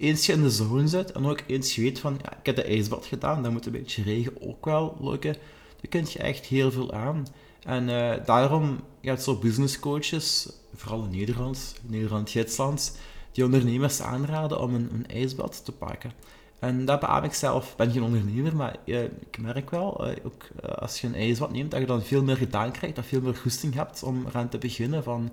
eens 0.00 0.26
je 0.26 0.32
in 0.32 0.42
de 0.42 0.50
zone 0.50 0.88
zit 0.88 1.12
en 1.12 1.26
ook 1.26 1.40
eens 1.46 1.74
je 1.74 1.82
weet 1.82 1.98
van, 1.98 2.18
ja, 2.22 2.38
ik 2.38 2.46
heb 2.46 2.56
de 2.56 2.62
ijsbad 2.62 3.06
gedaan, 3.06 3.42
dan 3.42 3.52
moet 3.52 3.66
een 3.66 3.72
beetje 3.72 4.02
regen 4.02 4.42
ook 4.42 4.64
wel 4.64 4.96
lukken, 5.00 5.36
dan 5.80 5.90
kun 5.90 6.06
je 6.08 6.18
echt 6.18 6.46
heel 6.46 6.70
veel 6.70 6.92
aan. 6.92 7.26
En 7.64 7.88
uh, 7.88 8.12
daarom 8.24 8.80
gaat 9.02 9.22
zo 9.22 9.36
business 9.36 9.78
coaches, 9.78 10.48
vooral 10.74 11.04
in 11.04 11.10
Nederland, 11.10 11.74
Nederland, 11.82 12.30
Gidsland, 12.30 12.98
die 13.32 13.44
ondernemers 13.44 14.00
aanraden 14.00 14.60
om 14.60 14.74
een, 14.74 14.88
een 14.92 15.06
ijsbad 15.06 15.64
te 15.64 15.72
pakken. 15.72 16.12
En 16.58 16.84
dat 16.84 17.00
beaam 17.00 17.24
ik 17.24 17.34
zelf. 17.34 17.70
Ik 17.70 17.76
ben 17.76 17.92
geen 17.92 18.02
ondernemer, 18.02 18.56
maar 18.56 18.76
uh, 18.84 19.02
ik 19.02 19.38
merk 19.40 19.70
wel, 19.70 20.08
uh, 20.08 20.16
ook 20.24 20.48
als 20.78 21.00
je 21.00 21.06
een 21.06 21.14
ijsbad 21.14 21.52
neemt, 21.52 21.70
dat 21.70 21.80
je 21.80 21.86
dan 21.86 22.02
veel 22.02 22.22
meer 22.22 22.36
gedaan 22.36 22.72
krijgt, 22.72 22.96
dat 22.96 23.04
je 23.04 23.10
veel 23.10 23.20
meer 23.20 23.36
goesting 23.36 23.74
hebt 23.74 24.02
om 24.02 24.26
eraan 24.26 24.48
te 24.48 24.58
beginnen. 24.58 25.02
Van, 25.02 25.30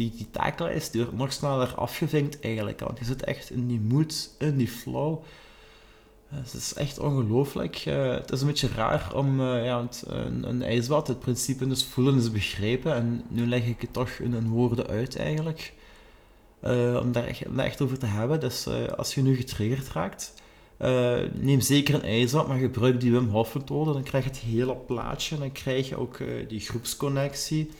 die, 0.00 0.12
die 0.16 0.30
taaklijst 0.30 0.92
die 0.92 1.02
wordt 1.02 1.18
nog 1.18 1.32
sneller 1.32 1.74
afgevinkt 1.74 2.40
eigenlijk. 2.40 2.80
Want 2.80 2.98
je 2.98 3.04
zit 3.04 3.24
echt 3.24 3.50
in 3.50 3.66
die 3.66 3.80
mood, 3.80 4.30
in 4.38 4.56
die 4.56 4.68
flow. 4.68 5.22
Het 6.30 6.54
is 6.54 6.74
echt 6.74 6.98
ongelooflijk. 6.98 7.86
Uh, 7.86 8.10
het 8.10 8.32
is 8.32 8.40
een 8.40 8.46
beetje 8.46 8.68
raar 8.68 9.14
om 9.14 9.40
uh, 9.40 9.64
ja, 9.64 9.88
een, 10.06 10.48
een, 10.48 10.62
ijsbad, 10.62 11.06
het 11.06 11.20
principe 11.20 11.68
dus 11.68 11.84
voelen 11.84 12.16
is 12.16 12.30
begrepen. 12.30 12.94
En 12.94 13.22
nu 13.28 13.46
leg 13.46 13.66
ik 13.66 13.80
het 13.80 13.92
toch 13.92 14.10
in, 14.10 14.48
woorden 14.48 14.86
uit 14.86 15.16
eigenlijk. 15.16 15.72
Om, 17.02 17.12
daar 17.12 17.26
echt, 17.56 17.80
over 17.80 17.98
te 17.98 18.06
hebben. 18.06 18.40
Dus 18.40 18.66
als 18.96 19.14
je 19.14 19.22
nu 19.22 19.36
getriggerd 19.36 19.88
raakt, 19.88 20.34
neem 21.32 21.60
zeker 21.60 21.94
een 21.94 22.02
ijsbad, 22.02 22.48
maar 22.48 22.58
gebruik 22.58 23.00
die 23.00 23.12
Wim 23.12 23.28
Hof 23.28 23.54
methode. 23.54 23.92
Dan 23.92 24.02
krijg 24.02 24.24
je 24.24 24.30
het 24.30 24.38
hele 24.38 24.76
plaatje. 24.76 25.38
Dan 25.38 25.52
krijg 25.52 25.88
je 25.88 25.96
ook 25.96 26.18
die 26.48 26.60
groepsconnectie 26.60 27.70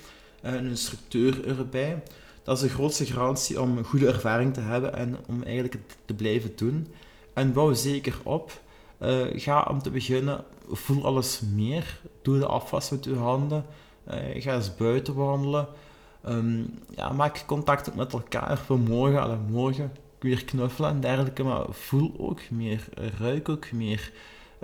een 0.43 0.67
instructeur 0.67 1.49
erbij. 1.49 2.03
Dat 2.43 2.57
is 2.57 2.63
de 2.63 2.69
grootste 2.69 3.07
garantie 3.07 3.61
om 3.61 3.79
een 3.79 3.85
goede 3.85 4.09
ervaring 4.09 4.55
te 4.55 4.61
hebben 4.61 4.95
en 4.95 5.17
om 5.27 5.43
eigenlijk 5.43 5.73
het 5.73 5.97
te 6.05 6.15
blijven 6.15 6.53
doen. 6.57 6.87
En 7.41 7.53
bouw 7.53 7.73
zeker 7.73 8.21
op. 8.23 8.61
Uh, 9.03 9.27
ga 9.33 9.67
om 9.71 9.83
te 9.83 9.91
beginnen, 9.91 10.45
voel 10.69 11.05
alles 11.05 11.41
meer. 11.55 12.01
Doe 12.23 12.39
de 12.39 12.47
afwas 12.47 12.91
met 12.91 13.05
je 13.05 13.15
handen. 13.15 13.65
Uh, 14.09 14.15
ga 14.43 14.55
eens 14.55 14.77
buiten 14.77 15.15
wandelen. 15.15 15.67
Um, 16.29 16.79
ja, 16.97 17.13
maak 17.13 17.45
contact 17.47 17.95
met 17.95 18.13
elkaar 18.13 18.59
voor 18.59 18.79
morgen. 18.79 19.23
Alle 19.23 19.39
morgen 19.49 19.93
weer 20.19 20.45
knuffelen 20.45 20.91
en 20.91 21.01
dergelijke. 21.01 21.43
Maar 21.43 21.65
voel 21.71 22.15
ook 22.19 22.41
meer. 22.51 22.89
Ruik 23.19 23.49
ook 23.49 23.73
meer. 23.73 24.13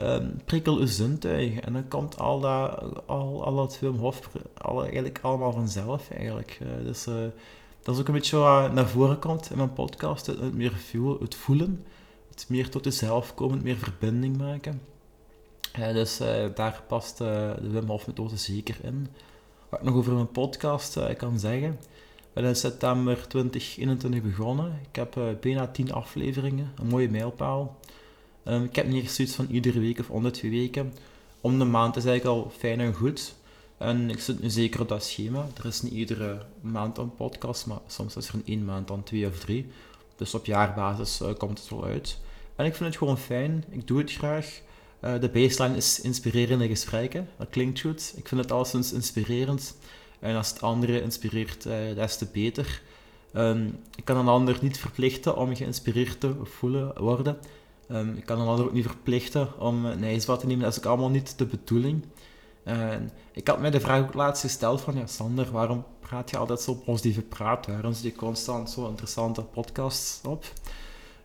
Um, 0.02 0.40
prikkel 0.44 0.76
uw 0.76 0.86
zintuigen. 0.86 1.64
En 1.64 1.72
dan 1.72 1.88
komt 1.88 2.18
al 2.18 2.40
dat, 2.40 2.80
al, 3.06 3.44
al 3.44 3.56
dat 3.56 3.78
Wim 3.80 3.96
Hof 3.96 4.30
al, 4.58 4.82
eigenlijk 4.82 5.18
allemaal 5.22 5.52
vanzelf 5.52 6.10
eigenlijk. 6.10 6.58
Uh, 6.62 6.68
dus 6.84 7.04
dat 7.82 7.94
is 7.94 8.00
ook 8.00 8.08
een 8.08 8.14
beetje 8.14 8.36
wat 8.36 8.72
naar 8.72 8.88
voren 8.88 9.18
komt 9.18 9.50
in 9.50 9.56
mijn 9.56 9.72
podcast. 9.72 10.26
Het, 10.26 10.54
meer 10.54 10.72
voelen, 10.72 11.20
het 11.20 11.34
voelen. 11.34 11.84
Meer 12.48 12.68
tot 12.68 12.84
jezelf 12.84 13.34
komen, 13.34 13.62
meer 13.62 13.76
verbinding 13.76 14.36
maken. 14.36 14.80
Uh, 15.78 15.92
dus 15.92 16.16
daar 16.54 16.82
past 16.88 17.18
de 17.18 17.54
Wim 17.60 17.86
Hof 17.86 18.06
methode 18.06 18.36
zeker 18.36 18.76
in. 18.82 19.08
Wat 19.68 19.80
ik 19.80 19.86
nog 19.86 19.94
over 19.94 20.12
mijn 20.12 20.30
podcast 20.30 20.98
kan 21.16 21.38
zeggen. 21.38 21.70
Ik 22.16 22.32
ben 22.32 22.44
in 22.44 22.56
september 22.56 23.28
2021 23.28 24.22
begonnen. 24.22 24.80
Ik 24.88 24.96
heb 24.96 25.38
bijna 25.40 25.66
10 25.66 25.92
afleveringen, 25.92 26.72
een 26.76 26.86
mooie 26.86 27.08
mijlpaal. 27.08 27.76
Um, 28.48 28.64
ik 28.64 28.76
heb 28.76 28.86
niet 28.86 29.10
zoiets 29.10 29.34
van 29.34 29.46
iedere 29.50 29.80
week 29.80 29.98
of 29.98 30.10
om 30.10 30.22
de 30.22 30.30
twee 30.30 30.50
weken. 30.50 30.92
Om 31.40 31.58
de 31.58 31.64
maand 31.64 31.96
is 31.96 32.04
eigenlijk 32.04 32.36
al 32.36 32.50
fijn 32.58 32.80
en 32.80 32.94
goed. 32.94 33.34
En 33.78 34.10
ik 34.10 34.20
zit 34.20 34.42
nu 34.42 34.50
zeker 34.50 34.80
op 34.80 34.88
dat 34.88 35.04
schema. 35.04 35.46
Er 35.58 35.66
is 35.66 35.82
niet 35.82 35.92
iedere 35.92 36.42
maand 36.60 36.98
een 36.98 37.14
podcast, 37.14 37.66
maar 37.66 37.78
soms 37.86 38.16
is 38.16 38.28
er 38.28 38.34
in 38.34 38.42
één 38.44 38.64
maand 38.64 38.88
dan 38.88 39.02
twee 39.02 39.26
of 39.26 39.38
drie. 39.38 39.66
Dus 40.16 40.34
op 40.34 40.46
jaarbasis 40.46 41.20
uh, 41.20 41.28
komt 41.38 41.58
het 41.58 41.68
wel 41.68 41.84
uit. 41.84 42.18
En 42.56 42.66
ik 42.66 42.74
vind 42.74 42.88
het 42.88 42.98
gewoon 42.98 43.18
fijn. 43.18 43.64
Ik 43.70 43.86
doe 43.86 43.98
het 43.98 44.12
graag. 44.12 44.60
Uh, 45.00 45.20
de 45.20 45.28
baseline 45.28 45.76
is 45.76 46.00
inspirerende 46.00 46.68
gesprekken. 46.68 47.28
Dat 47.38 47.48
klinkt 47.50 47.80
goed. 47.80 48.14
Ik 48.16 48.28
vind 48.28 48.40
het 48.40 48.52
alleszins 48.52 48.92
inspirerend. 48.92 49.76
En 50.18 50.36
als 50.36 50.48
het 50.48 50.62
andere 50.62 51.02
inspireert, 51.02 51.66
uh, 51.66 51.72
des 51.94 52.16
te 52.16 52.26
beter. 52.32 52.82
Um, 53.32 53.78
ik 53.96 54.04
kan 54.04 54.16
een 54.16 54.28
ander 54.28 54.58
niet 54.60 54.78
verplichten 54.78 55.36
om 55.36 55.56
geïnspireerd 55.56 56.20
te 56.20 56.34
voelen 56.42 57.02
worden. 57.02 57.38
Um, 57.90 58.14
ik 58.16 58.24
kan 58.24 58.40
een 58.40 58.46
ander 58.46 58.64
ook 58.64 58.72
niet 58.72 58.86
verplichten 58.86 59.60
om 59.60 59.84
een 59.84 60.04
ijsbad 60.04 60.40
te 60.40 60.46
nemen. 60.46 60.62
Dat 60.62 60.72
is 60.72 60.78
ook 60.78 60.84
allemaal 60.84 61.10
niet 61.10 61.38
de 61.38 61.46
bedoeling. 61.46 62.04
En 62.66 63.10
ik 63.32 63.48
had 63.48 63.60
mij 63.60 63.70
de 63.70 63.80
vraag 63.80 64.00
ook 64.00 64.14
laatst 64.14 64.42
gesteld 64.42 64.80
van, 64.80 64.94
ja 64.94 65.06
Sander, 65.06 65.50
waarom 65.50 65.84
praat 66.00 66.30
je 66.30 66.36
altijd 66.36 66.60
zo 66.60 66.74
positieve 66.74 67.22
praat? 67.22 67.66
Waarom 67.66 67.92
zit 67.92 68.02
je 68.02 68.18
constant 68.18 68.70
zo 68.70 68.88
interessante 68.88 69.42
podcasts 69.42 70.20
op? 70.24 70.44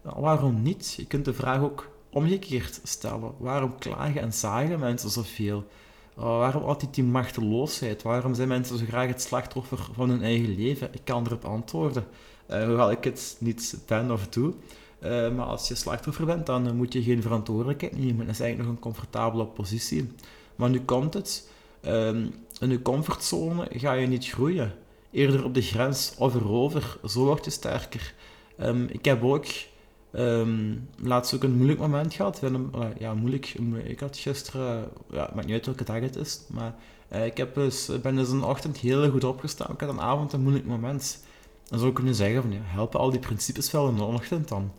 waarom 0.01 0.61
niet? 0.61 0.93
Je 0.97 1.05
kunt 1.05 1.25
de 1.25 1.33
vraag 1.33 1.61
ook 1.61 1.89
omgekeerd 2.09 2.79
stellen. 2.83 3.31
Waarom 3.37 3.77
klagen 3.77 4.21
en 4.21 4.33
zagen 4.33 4.79
mensen 4.79 5.09
zoveel? 5.09 5.65
Uh, 6.17 6.23
waarom 6.23 6.63
altijd 6.63 6.93
die 6.93 7.03
machteloosheid? 7.03 8.01
Waarom 8.01 8.33
zijn 8.33 8.47
mensen 8.47 8.77
zo 8.77 8.85
graag 8.85 9.07
het 9.07 9.21
slachtoffer 9.21 9.87
van 9.93 10.09
hun 10.09 10.23
eigen 10.23 10.55
leven? 10.55 10.89
Ik 10.93 11.01
kan 11.03 11.25
erop 11.25 11.45
antwoorden. 11.45 12.05
Uh, 12.49 12.65
hoewel 12.65 12.91
ik 12.91 13.03
het 13.03 13.35
niet 13.39 13.83
ben 13.87 14.11
of 14.11 14.27
doe. 14.27 14.53
Uh, 15.03 15.35
maar 15.35 15.45
als 15.45 15.67
je 15.67 15.75
slachtoffer 15.75 16.25
bent, 16.25 16.45
dan 16.45 16.75
moet 16.75 16.93
je 16.93 17.03
geen 17.03 17.21
verantwoordelijkheid 17.21 17.97
nemen. 17.97 18.25
Dat 18.25 18.35
is 18.35 18.39
eigenlijk 18.39 18.57
nog 18.57 18.67
een 18.67 18.91
comfortabele 18.91 19.45
positie. 19.45 20.11
Maar 20.55 20.69
nu 20.69 20.81
komt 20.81 21.13
het. 21.13 21.49
Um, 21.85 22.33
in 22.59 22.69
je 22.69 22.81
comfortzone 22.81 23.67
ga 23.69 23.93
je 23.93 24.07
niet 24.07 24.27
groeien. 24.27 24.73
Eerder 25.11 25.43
op 25.43 25.53
de 25.53 25.61
grens 25.61 26.13
of 26.17 26.35
erover. 26.35 26.97
Zo 27.05 27.23
word 27.23 27.45
je 27.45 27.51
sterker. 27.51 28.13
Um, 28.59 28.87
ik 28.91 29.05
heb 29.05 29.23
ook 29.23 29.45
Um, 30.15 30.89
laatst 31.03 31.35
ook 31.35 31.43
een 31.43 31.55
moeilijk 31.55 31.79
moment 31.79 32.13
gehad. 32.13 32.41
Ja, 32.97 33.13
moeilijk. 33.13 33.53
Ik 33.83 33.99
had 33.99 34.17
gisteren, 34.17 34.89
ja, 35.11 35.25
het 35.25 35.35
maakt 35.35 35.45
niet 35.45 35.55
uit 35.55 35.65
welke 35.65 35.83
dag 35.83 35.99
het 35.99 36.15
is, 36.15 36.41
maar 36.49 36.75
uh, 37.13 37.25
ik 37.25 37.37
heb 37.37 37.55
dus, 37.55 37.89
ben 38.01 38.15
dus 38.15 38.29
een 38.29 38.43
ochtend 38.43 38.77
heel 38.77 39.09
goed 39.09 39.23
opgestaan. 39.23 39.71
Ik 39.73 39.79
had 39.79 39.89
een 39.89 40.01
avond 40.01 40.33
een 40.33 40.41
moeilijk 40.41 40.65
moment. 40.65 41.23
Dan 41.67 41.77
zou 41.77 41.89
ik 41.89 41.95
kunnen 41.95 42.15
zeggen 42.15 42.41
van, 42.41 42.51
ja, 42.51 42.59
helpen 42.63 42.99
al 42.99 43.11
die 43.11 43.19
principes 43.19 43.71
wel 43.71 43.89
in 43.89 43.95
de 43.95 44.03
ochtend 44.03 44.47
dan? 44.47 44.71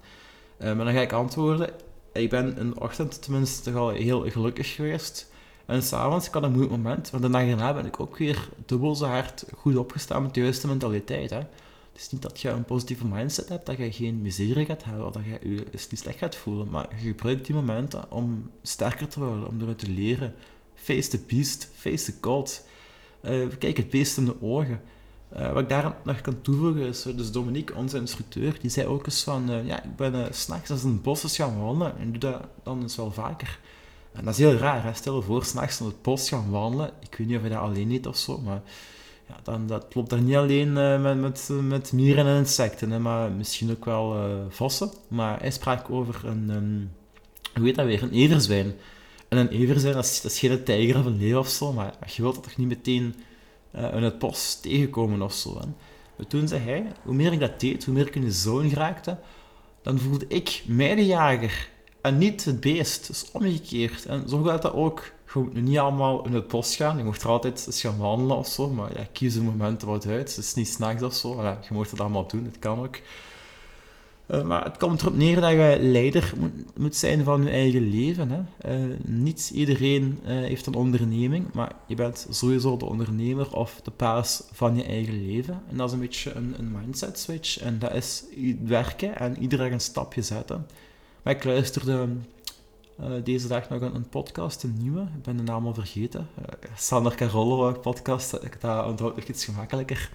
Maar 0.59 0.77
dan 0.77 0.93
ga 0.93 1.01
ik 1.01 1.13
antwoorden, 1.13 1.71
ik 2.13 2.31
ben 2.31 2.57
in 2.57 2.71
de 2.71 2.81
ochtend 2.81 3.23
tenminste 3.23 3.71
toch 3.71 3.81
al 3.81 3.89
heel 3.89 4.31
gelukkig 4.31 4.75
geweest. 4.75 5.32
En 5.67 5.83
s'avonds, 5.83 6.29
had 6.29 6.43
een 6.43 6.53
moeilijk 6.53 6.77
moment, 6.77 7.13
maar 7.13 7.21
de 7.21 7.31
dag 7.31 7.47
daarna 7.47 7.75
ben 7.75 7.87
ik 7.87 8.01
ook 8.01 8.17
weer 8.17 8.49
dubbel 8.67 8.95
zo 8.95 9.05
hard 9.05 9.45
goed 9.57 9.77
opgestaan 9.77 10.23
met 10.23 10.35
de 10.35 10.41
juiste 10.41 10.67
mentaliteit. 10.67 11.31
Hè. 11.31 11.37
Het 11.93 12.01
is 12.01 12.11
niet 12.11 12.23
dat 12.23 12.41
je 12.41 12.49
een 12.49 12.65
positieve 12.65 13.07
mindset 13.07 13.49
hebt, 13.49 13.67
dat 13.67 13.77
je 13.77 13.93
geen 13.93 14.23
miserie 14.23 14.67
gaat 14.67 14.85
hebben, 14.85 15.07
of 15.07 15.13
dat 15.13 15.23
je 15.25 15.55
je 15.55 15.65
niet 15.91 15.99
slecht 15.99 16.19
gaat 16.19 16.37
voelen. 16.37 16.69
Maar 16.71 16.89
je 16.91 17.07
gebruikt 17.07 17.47
die 17.47 17.55
momenten 17.55 18.11
om 18.11 18.51
sterker 18.63 19.09
te 19.09 19.21
worden, 19.21 19.49
om 19.49 19.61
eruit 19.61 19.79
te 19.79 19.91
leren. 19.91 20.35
Face 20.75 21.09
the 21.09 21.21
beast, 21.27 21.71
face 21.75 22.05
the 22.05 22.15
god. 22.21 22.67
Uh, 23.23 23.47
kijk 23.59 23.77
het 23.77 23.91
beest 23.91 24.17
in 24.17 24.25
de 24.25 24.43
ogen. 24.43 24.81
Uh, 25.37 25.53
wat 25.53 25.63
ik 25.63 25.69
daar 25.69 25.97
nog 26.05 26.21
kan 26.21 26.41
toevoegen 26.41 26.83
is, 26.83 27.03
dus 27.03 27.33
Dominique, 27.33 27.77
onze 27.77 27.97
instructeur, 27.97 28.57
die 28.61 28.71
zei 28.71 28.87
ook 28.87 29.07
eens 29.07 29.23
van, 29.23 29.65
ja, 29.65 29.83
ik 29.83 29.97
ben 29.97 30.15
uh, 30.15 30.25
s'nachts 30.31 30.71
als 30.71 30.83
een 30.83 31.03
bos 31.03 31.37
gaan 31.37 31.61
wandelen 31.61 31.99
en 31.99 32.11
doe 32.11 32.21
dat 32.21 32.43
dan 32.63 32.83
eens 32.83 32.97
wel 32.97 33.13
vaker. 33.13 33.59
Dat 34.13 34.35
is 34.35 34.39
heel 34.39 34.55
raar, 34.55 34.85
hè? 34.85 34.95
stel 34.95 35.17
je 35.17 35.23
voor, 35.23 35.45
s'nachts 35.45 35.81
in 35.81 35.87
het 35.87 36.03
bos 36.03 36.29
gaan 36.29 36.51
wandelen. 36.51 36.91
Ik 37.01 37.15
weet 37.15 37.27
niet 37.27 37.37
of 37.37 37.43
je 37.43 37.49
dat 37.49 37.59
alleen 37.59 37.89
niet 37.89 38.07
of 38.07 38.17
zo, 38.17 38.39
maar 38.39 38.63
ja, 39.29 39.35
dan, 39.43 39.67
dat 39.67 39.95
loopt 39.95 40.13
er 40.13 40.21
niet 40.21 40.37
alleen 40.37 40.69
uh, 40.69 41.03
met, 41.03 41.21
met, 41.21 41.49
met 41.63 41.93
mieren 41.93 42.27
en 42.27 42.37
insecten, 42.37 42.91
hè, 42.91 42.99
maar 42.99 43.31
misschien 43.31 43.71
ook 43.71 43.85
wel 43.85 44.17
uh, 44.17 44.35
vossen. 44.49 44.91
Maar 45.09 45.41
hij 45.41 45.51
sprak 45.51 45.91
over 45.91 46.25
een, 46.25 46.51
um, 46.51 46.93
hoe 47.55 47.65
heet 47.65 47.75
dat 47.75 47.87
weer, 47.87 48.03
een 48.03 48.13
everzwijn. 48.13 48.75
En 49.29 49.39
een 49.39 49.49
everzwijn, 49.49 49.95
dat 49.95 50.05
is, 50.05 50.39
geen 50.39 50.65
tijger 50.65 50.99
of 50.99 51.05
een 51.05 51.19
leeuw 51.19 51.39
of 51.39 51.49
zo, 51.49 51.73
maar 51.73 51.95
je 52.15 52.23
wilt 52.23 52.35
dat 52.35 52.45
toch 52.45 52.57
niet 52.57 52.69
meteen 52.69 53.15
uh, 53.75 53.95
in 53.95 54.03
het 54.03 54.19
bos 54.19 54.61
tegenkomen 54.61 55.23
of 55.23 55.33
zo. 55.33 55.59
Hè. 55.59 55.67
Maar 56.17 56.27
toen 56.27 56.49
zei 56.49 56.61
hij, 56.61 56.93
hoe 57.03 57.15
meer 57.15 57.33
ik 57.33 57.41
dat 57.41 57.61
deed, 57.61 57.85
hoe 57.85 57.95
meer 57.95 58.07
ik 58.07 58.15
in 58.15 58.25
de 58.25 58.33
zoon 58.33 58.69
geraakte, 58.69 59.19
dan 59.83 59.99
voelde 59.99 60.27
ik 60.29 60.63
mij 60.67 60.95
de 60.95 61.07
jager 61.07 61.69
en 62.03 62.19
niet 62.19 62.45
het 62.45 62.61
beest. 62.61 63.07
Dus 63.07 63.27
omgekeerd. 63.33 64.07
En 64.07 64.29
zo 64.29 64.43
gaat 64.43 64.63
dat 64.63 64.73
ook 64.73 65.13
je 65.35 65.49
nu 65.53 65.61
niet 65.61 65.79
allemaal 65.79 66.25
in 66.27 66.33
het 66.33 66.49
bos 66.49 66.77
gaan. 66.77 66.99
Je 66.99 67.05
mocht 67.05 67.23
er 67.23 67.29
altijd 67.29 67.65
eens 67.67 67.81
gaan 67.81 67.99
wandelen 67.99 68.37
of 68.37 68.47
zo. 68.47 68.69
Maar 68.69 68.99
ja, 68.99 69.07
kies 69.13 69.35
een 69.35 69.45
moment 69.45 69.83
wat 69.83 70.07
uit. 70.07 70.37
Het 70.37 70.45
is 70.45 70.55
niet 70.55 70.69
s'nachts 70.69 71.03
of 71.03 71.15
zo. 71.15 71.43
Je 71.43 71.75
mocht 71.75 71.91
het 71.91 72.01
allemaal 72.01 72.27
doen. 72.27 72.45
Het 72.45 72.59
kan 72.59 72.79
ook. 72.79 72.99
Uh, 74.27 74.43
maar 74.43 74.65
het 74.65 74.77
komt 74.77 75.01
erop 75.01 75.17
neer 75.17 75.41
dat 75.41 75.51
je 75.51 75.77
leider 75.81 76.33
moet, 76.77 76.97
zijn 76.97 77.25
van 77.25 77.45
je 77.45 77.51
eigen 77.51 77.89
leven. 77.91 78.31
Hè. 78.31 78.41
Uh, 78.89 78.95
niet 79.05 79.51
iedereen 79.55 80.19
uh, 80.23 80.29
heeft 80.29 80.67
een 80.67 80.75
onderneming, 80.75 81.53
maar 81.53 81.73
je 81.87 81.95
bent 81.95 82.27
sowieso 82.31 82.77
de 82.77 82.85
ondernemer 82.85 83.57
of 83.57 83.81
de 83.83 83.91
paas 83.91 84.43
van 84.53 84.77
je 84.77 84.85
eigen 84.85 85.27
leven. 85.27 85.63
En 85.71 85.77
dat 85.77 85.87
is 85.87 85.95
een 85.95 86.01
beetje 86.01 86.33
een, 86.33 86.55
een 86.59 86.73
mindset 86.73 87.19
switch. 87.19 87.59
En 87.59 87.79
dat 87.79 87.95
is 87.95 88.25
werken 88.65 89.19
en 89.19 89.39
iedere 89.39 89.63
dag 89.63 89.73
een 89.73 89.81
stapje 89.81 90.23
zetten. 90.23 90.67
Maar 91.23 91.35
ik 91.35 91.45
luisterde 91.45 92.09
uh, 93.01 93.07
deze 93.25 93.49
dag 93.49 93.69
nog 93.69 93.81
een, 93.81 93.95
een, 93.95 94.09
podcast, 94.09 94.63
een 94.63 94.77
nieuwe. 94.79 95.01
Ik 95.01 95.23
ben 95.23 95.37
de 95.37 95.43
naam 95.43 95.67
al 95.67 95.75
vergeten. 95.75 96.29
Uh, 96.39 96.71
Sander 96.77 97.15
Carollo 97.15 97.73
podcast, 97.73 98.31
dat 98.61 98.87
onthoud 98.87 99.17
ik 99.17 99.29
iets 99.29 99.45
gemakkelijker. 99.45 100.11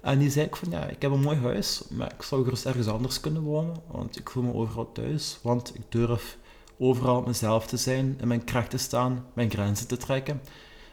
En 0.00 0.18
die 0.18 0.30
zei 0.30 0.46
ik 0.46 0.56
van, 0.56 0.70
ja, 0.70 0.86
ik 0.86 1.02
heb 1.02 1.10
een 1.10 1.20
mooi 1.20 1.38
huis, 1.38 1.82
maar 1.90 2.12
ik 2.12 2.22
zou 2.22 2.44
gerust 2.44 2.66
ergens 2.66 2.86
anders 2.86 3.20
kunnen 3.20 3.42
wonen, 3.42 3.76
want 3.90 4.18
ik 4.18 4.30
voel 4.30 4.42
me 4.42 4.54
overal 4.54 4.92
thuis, 4.92 5.38
want 5.42 5.74
ik 5.74 5.82
durf 5.88 6.38
overal 6.78 7.22
mezelf 7.22 7.66
te 7.66 7.76
zijn, 7.76 8.16
in 8.20 8.28
mijn 8.28 8.44
kracht 8.44 8.70
te 8.70 8.78
staan, 8.78 9.26
mijn 9.32 9.50
grenzen 9.50 9.86
te 9.86 9.96
trekken. 9.96 10.40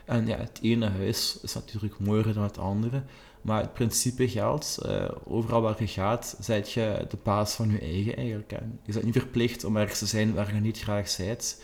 En 0.06 0.28
ja, 0.28 0.38
het 0.38 0.60
ene 0.62 0.90
huis 0.90 1.40
is 1.42 1.54
natuurlijk 1.54 2.00
mooier 2.00 2.34
dan 2.34 2.44
het 2.44 2.58
andere, 2.58 3.04
maar 3.46 3.62
het 3.62 3.74
principe 3.74 4.30
geldt, 4.30 4.80
uh, 4.86 5.10
overal 5.24 5.62
waar 5.62 5.76
je 5.80 5.88
gaat, 5.88 6.38
zijt 6.40 6.72
je 6.72 7.06
de 7.10 7.18
baas 7.24 7.54
van 7.54 7.72
je 7.72 7.80
eigen 7.80 8.16
eigenlijk. 8.16 8.52
Hè. 8.52 8.58
Je 8.84 8.94
bent 8.94 9.06
niet 9.06 9.18
verplicht 9.18 9.64
om 9.64 9.78
ergens 9.78 10.00
te 10.00 10.06
zijn 10.06 10.34
waar 10.34 10.54
je 10.54 10.60
niet 10.60 10.80
graag 10.80 11.18
bent. 11.18 11.62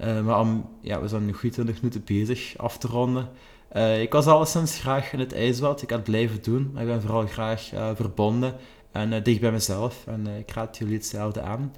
Uh, 0.00 0.20
maar 0.20 0.40
om, 0.40 0.68
ja, 0.80 1.00
we 1.00 1.08
zijn 1.08 1.26
nu 1.26 1.32
goed 1.32 1.52
20 1.52 1.74
minuten 1.76 2.04
bezig 2.04 2.58
af 2.58 2.78
te 2.78 2.86
ronden. 2.86 3.28
Uh, 3.72 4.00
ik 4.02 4.12
was 4.12 4.26
alleszins 4.26 4.78
graag 4.78 5.12
in 5.12 5.18
het 5.18 5.32
ijsbad. 5.32 5.82
Ik 5.82 5.90
had 5.90 5.98
het 5.98 6.08
blijven 6.08 6.42
doen, 6.42 6.70
maar 6.72 6.82
ik 6.82 6.88
ben 6.88 7.02
vooral 7.02 7.26
graag 7.26 7.68
verbonden 7.94 8.54
en 8.92 9.22
dicht 9.22 9.40
bij 9.40 9.52
mezelf. 9.52 10.06
En 10.06 10.26
ik 10.26 10.50
raad 10.50 10.76
jullie 10.76 10.94
hetzelfde 10.94 11.40
aan. 11.40 11.74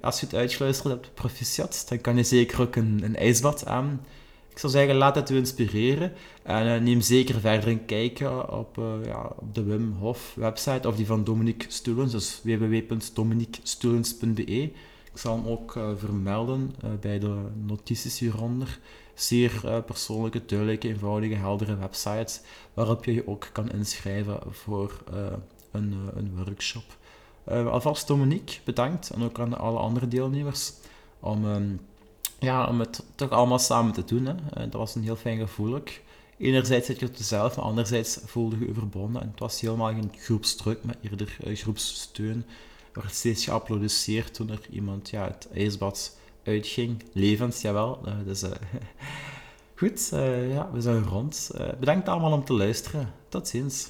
als 0.00 0.20
je 0.20 0.26
het 0.26 0.34
uitgeluisterd 0.34 0.92
hebt, 0.92 1.14
proficiat, 1.14 1.84
dan 1.88 2.00
kan 2.00 2.16
je 2.16 2.22
zeker 2.22 2.60
ook 2.60 2.76
een, 2.76 3.00
een 3.04 3.16
ijsbad 3.16 3.66
aan. 3.66 4.00
Ik 4.52 4.58
zou 4.58 4.72
zeggen, 4.72 4.94
laat 4.94 5.14
het 5.14 5.30
u 5.30 5.36
inspireren. 5.36 6.12
En 6.42 6.66
uh, 6.66 6.80
neem 6.80 7.00
zeker 7.00 7.40
verder 7.40 7.68
een 7.68 7.84
kijken 7.84 8.58
op, 8.58 8.78
uh, 8.78 8.84
ja, 9.04 9.30
op 9.36 9.54
de 9.54 9.62
Wim 9.62 9.94
Hof 9.98 10.32
website 10.36 10.88
of 10.88 10.96
die 10.96 11.06
van 11.06 11.24
Dominique 11.24 11.70
Stulens, 11.70 12.12
dus 12.12 12.40
www.dominiquestulens.be. 12.42 14.42
Ik 14.42 15.18
zal 15.18 15.36
hem 15.36 15.46
ook 15.46 15.72
vermelden 15.96 16.74
bij 17.00 17.18
de 17.18 17.36
notities 17.66 18.18
hieronder. 18.18 18.78
Zeer 19.14 19.82
persoonlijke, 19.86 20.44
duidelijke, 20.46 20.88
eenvoudige, 20.88 21.34
heldere 21.34 21.76
website 21.76 22.40
waarop 22.74 23.04
je 23.04 23.14
je 23.14 23.28
ook 23.28 23.48
kan 23.52 23.70
inschrijven 23.70 24.38
voor 24.50 25.02
een, 25.70 25.94
een 26.14 26.44
workshop. 26.44 26.96
alvast 27.46 28.06
Dominique, 28.06 28.58
bedankt. 28.64 29.10
En 29.10 29.22
ook 29.22 29.38
aan 29.38 29.58
alle 29.58 29.78
andere 29.78 30.08
deelnemers 30.08 30.72
om... 31.20 31.44
Um, 31.44 31.80
ja, 32.42 32.66
om 32.66 32.80
het 32.80 33.04
toch 33.14 33.30
allemaal 33.30 33.58
samen 33.58 33.92
te 33.92 34.04
doen. 34.04 34.26
Hè. 34.26 34.32
Eh, 34.32 34.62
dat 34.62 34.72
was 34.72 34.94
een 34.94 35.02
heel 35.02 35.16
fijn 35.16 35.38
gevoel. 35.38 35.82
Enerzijds 36.38 36.86
zit 36.86 37.00
je 37.00 37.06
op 37.06 37.14
jezelf, 37.14 37.56
maar 37.56 37.64
anderzijds 37.64 38.18
voelde 38.24 38.58
je 38.58 38.66
je 38.66 38.74
verbonden. 38.74 39.22
En 39.22 39.28
het 39.30 39.38
was 39.38 39.60
helemaal 39.60 39.92
geen 39.92 40.12
groepsdruk, 40.16 40.84
maar 40.84 40.96
eerder 41.02 41.36
uh, 41.44 41.56
groepssteun. 41.56 42.44
Er 42.92 43.04
steeds 43.10 43.44
geapplaudisseerd 43.44 44.34
toen 44.34 44.50
er 44.50 44.60
iemand 44.70 45.10
ja, 45.10 45.24
het 45.24 45.48
ijsbad 45.54 46.18
uitging. 46.44 47.04
Levend, 47.12 47.60
jawel. 47.60 48.00
Uh, 48.06 48.12
dus, 48.24 48.44
goed, 49.80 50.08
ja, 50.48 50.70
we 50.72 50.80
zijn 50.80 51.04
rond. 51.04 51.50
bedankt 51.80 52.08
allemaal 52.08 52.32
om 52.32 52.44
te 52.44 52.52
luisteren. 52.52 53.12
Tot 53.28 53.48
ziens. 53.48 53.88